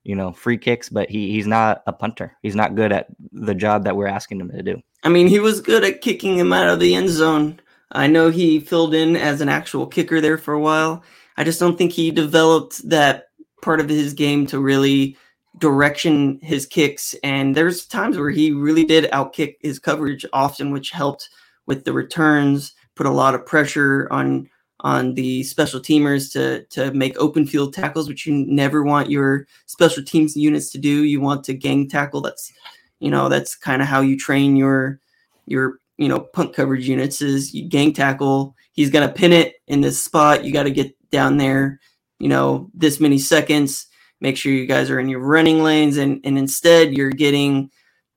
[0.03, 2.35] you know, free kicks, but he he's not a punter.
[2.41, 4.81] He's not good at the job that we're asking him to do.
[5.03, 7.59] I mean, he was good at kicking him out of the end zone
[7.91, 11.03] I know he filled in as an actual kicker there for a while.
[11.37, 13.27] I just don't think he developed that
[13.61, 15.17] part of his game to really
[15.57, 17.13] direction his kicks.
[17.23, 21.29] And there's times where he really did outkick his coverage often, which helped
[21.65, 24.49] with the returns, put a lot of pressure on
[24.81, 29.47] on the special teamers to to make open field tackles, which you never want your
[29.65, 31.03] special teams units to do.
[31.03, 32.21] You want to gang tackle.
[32.21, 32.51] That's
[32.99, 34.99] you know that's kind of how you train your
[35.45, 38.55] your you know, punt coverage units is you gang tackle.
[38.71, 40.43] He's to pin it in this spot.
[40.43, 41.79] You got to get down there,
[42.17, 43.85] you know, this many seconds.
[44.19, 45.97] Make sure you guys are in your running lanes.
[45.97, 47.69] And, and instead, you're getting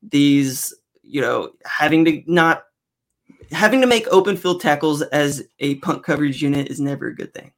[0.03, 2.65] these, you know, having to not
[3.55, 7.32] having to make open field tackles as a punt coverage unit is never a good
[7.32, 7.52] thing.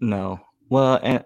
[0.00, 0.40] No.
[0.68, 1.24] Well, and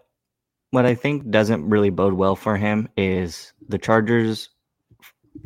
[0.70, 4.48] what I think doesn't really bode well for him is the Chargers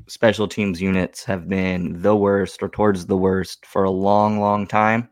[0.08, 4.66] special teams units have been the worst or towards the worst for a long, long
[4.66, 5.08] time.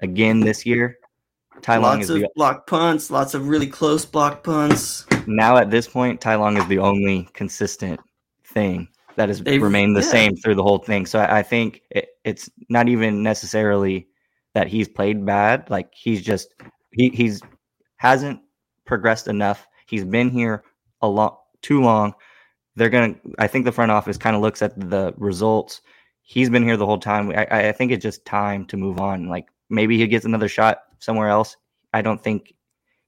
[0.00, 0.98] Again this year,
[1.60, 5.06] Ty Long is of the, block punts, lots of really close block punts.
[5.28, 8.00] Now at this point, Ty Long is the only consistent
[8.44, 10.10] thing that has They've, remained the yeah.
[10.10, 11.06] same through the whole thing.
[11.06, 14.08] So I, I think it, it's not even necessarily
[14.54, 15.68] that he's played bad.
[15.70, 16.54] Like he's just
[16.92, 17.40] he he's
[17.96, 18.40] hasn't
[18.84, 19.66] progressed enough.
[19.86, 20.64] He's been here
[21.00, 22.14] a lot too long.
[22.76, 23.14] They're gonna.
[23.38, 25.82] I think the front office kind of looks at the results.
[26.22, 27.30] He's been here the whole time.
[27.30, 29.28] I, I think it's just time to move on.
[29.28, 31.56] Like maybe he gets another shot somewhere else.
[31.92, 32.54] I don't think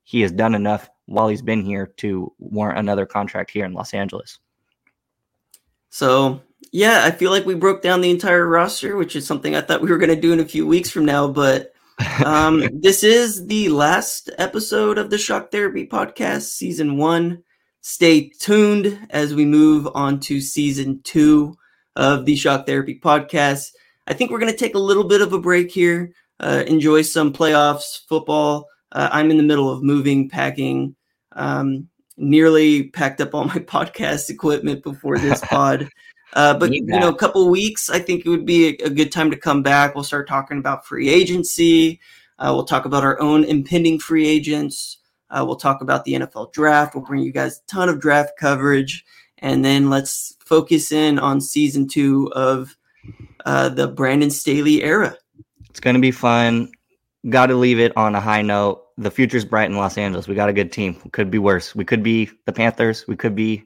[0.02, 3.94] he has done enough while he's been here to warrant another contract here in Los
[3.94, 4.39] Angeles.
[5.95, 6.41] So
[6.73, 9.81] yeah, I feel like we broke down the entire roster, which is something I thought
[9.81, 11.29] we were going to do in a few weeks from now.
[11.29, 11.73] But
[12.25, 17.45] um, this is the last episode of the Shock Therapy Podcast, season one.
[17.83, 21.55] Stay tuned as we move on to season two
[21.95, 23.69] of the Shock Therapy Podcast.
[24.09, 26.11] I think we're going to take a little bit of a break here,
[26.41, 28.66] uh, enjoy some playoffs, football.
[28.91, 30.97] Uh, I'm in the middle of moving, packing.
[31.37, 35.89] Um, nearly packed up all my podcast equipment before this pod.
[36.35, 39.12] Uh, but you know, a couple weeks, I think it would be a, a, good
[39.12, 39.95] time to come back.
[39.95, 42.01] We'll start talking about free agency.
[42.41, 44.99] Uh, we'll talk about our own impending free agents.
[45.31, 46.95] Uh, we'll talk about the NFL draft.
[46.95, 49.05] We'll bring you guys a ton of draft coverage,
[49.39, 52.77] and then let's focus in on season two of
[53.45, 55.16] uh, the Brandon Staley era.
[55.70, 56.73] It's going to be fun.
[57.28, 60.29] Got to leave it on a high note the future's bright in Los Angeles.
[60.29, 60.95] We got a good team.
[61.12, 61.75] Could be worse.
[61.75, 63.07] We could be the Panthers.
[63.09, 63.65] We could be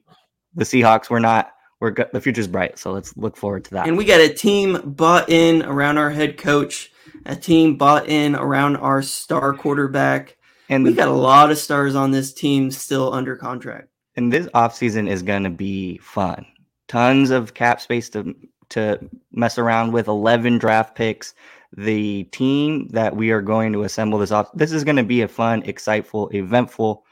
[0.54, 1.10] the Seahawks.
[1.10, 1.52] We're not.
[1.80, 2.78] We're go- the future's bright.
[2.78, 3.86] So let's look forward to that.
[3.86, 6.90] And we got a team bought in around our head coach.
[7.26, 10.36] A team bought in around our star quarterback.
[10.68, 13.88] And we got a lot of stars on this team still under contract.
[14.16, 16.44] And this offseason is going to be fun.
[16.88, 18.34] Tons of cap space to
[18.70, 18.98] to
[19.32, 20.08] mess around with.
[20.08, 21.34] Eleven draft picks
[21.76, 24.50] the team that we are going to assemble this off.
[24.54, 27.04] This is going to be a fun, exciteful, eventful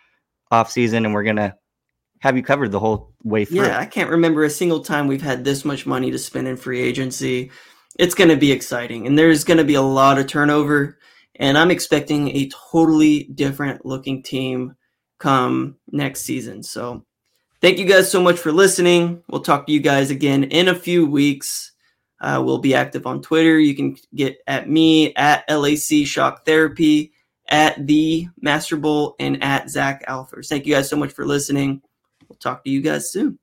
[0.51, 1.55] off season, and we're going to
[2.21, 3.67] have you covered the whole way through.
[3.67, 6.57] Yeah, I can't remember a single time we've had this much money to spend in
[6.57, 7.51] free agency.
[7.99, 10.99] It's going to be exciting, and there's going to be a lot of turnover.
[11.39, 14.75] And I'm expecting a totally different looking team
[15.19, 16.63] come next season.
[16.63, 17.05] So,
[17.61, 19.23] thank you guys so much for listening.
[19.29, 21.73] We'll talk to you guys again in a few weeks.
[22.21, 23.59] Uh, we'll be active on Twitter.
[23.59, 27.13] You can get at me at LAC Shock Therapy,
[27.49, 30.49] at the Master Bowl, and at Zach Alfers.
[30.49, 31.83] Thank you guys so much for listening.
[32.29, 33.39] We'll talk to you guys soon.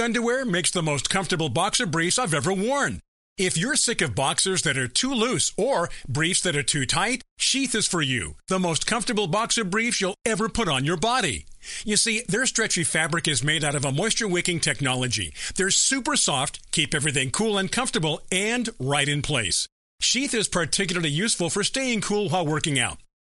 [0.00, 3.00] Underwear makes the most comfortable boxer briefs I've ever worn.
[3.36, 7.22] If you're sick of boxers that are too loose or briefs that are too tight,
[7.36, 8.36] Sheath is for you.
[8.46, 11.46] The most comfortable boxer briefs you'll ever put on your body.
[11.84, 15.34] You see, their stretchy fabric is made out of a moisture wicking technology.
[15.56, 19.66] They're super soft, keep everything cool and comfortable, and right in place.
[20.00, 22.98] Sheath is particularly useful for staying cool while working out.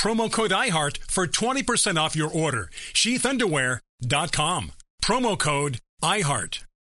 [0.00, 2.70] Promo code IHEART for 20% off your order.
[2.92, 4.72] Sheathunderwear.com.
[5.02, 6.64] Promo code IHEART.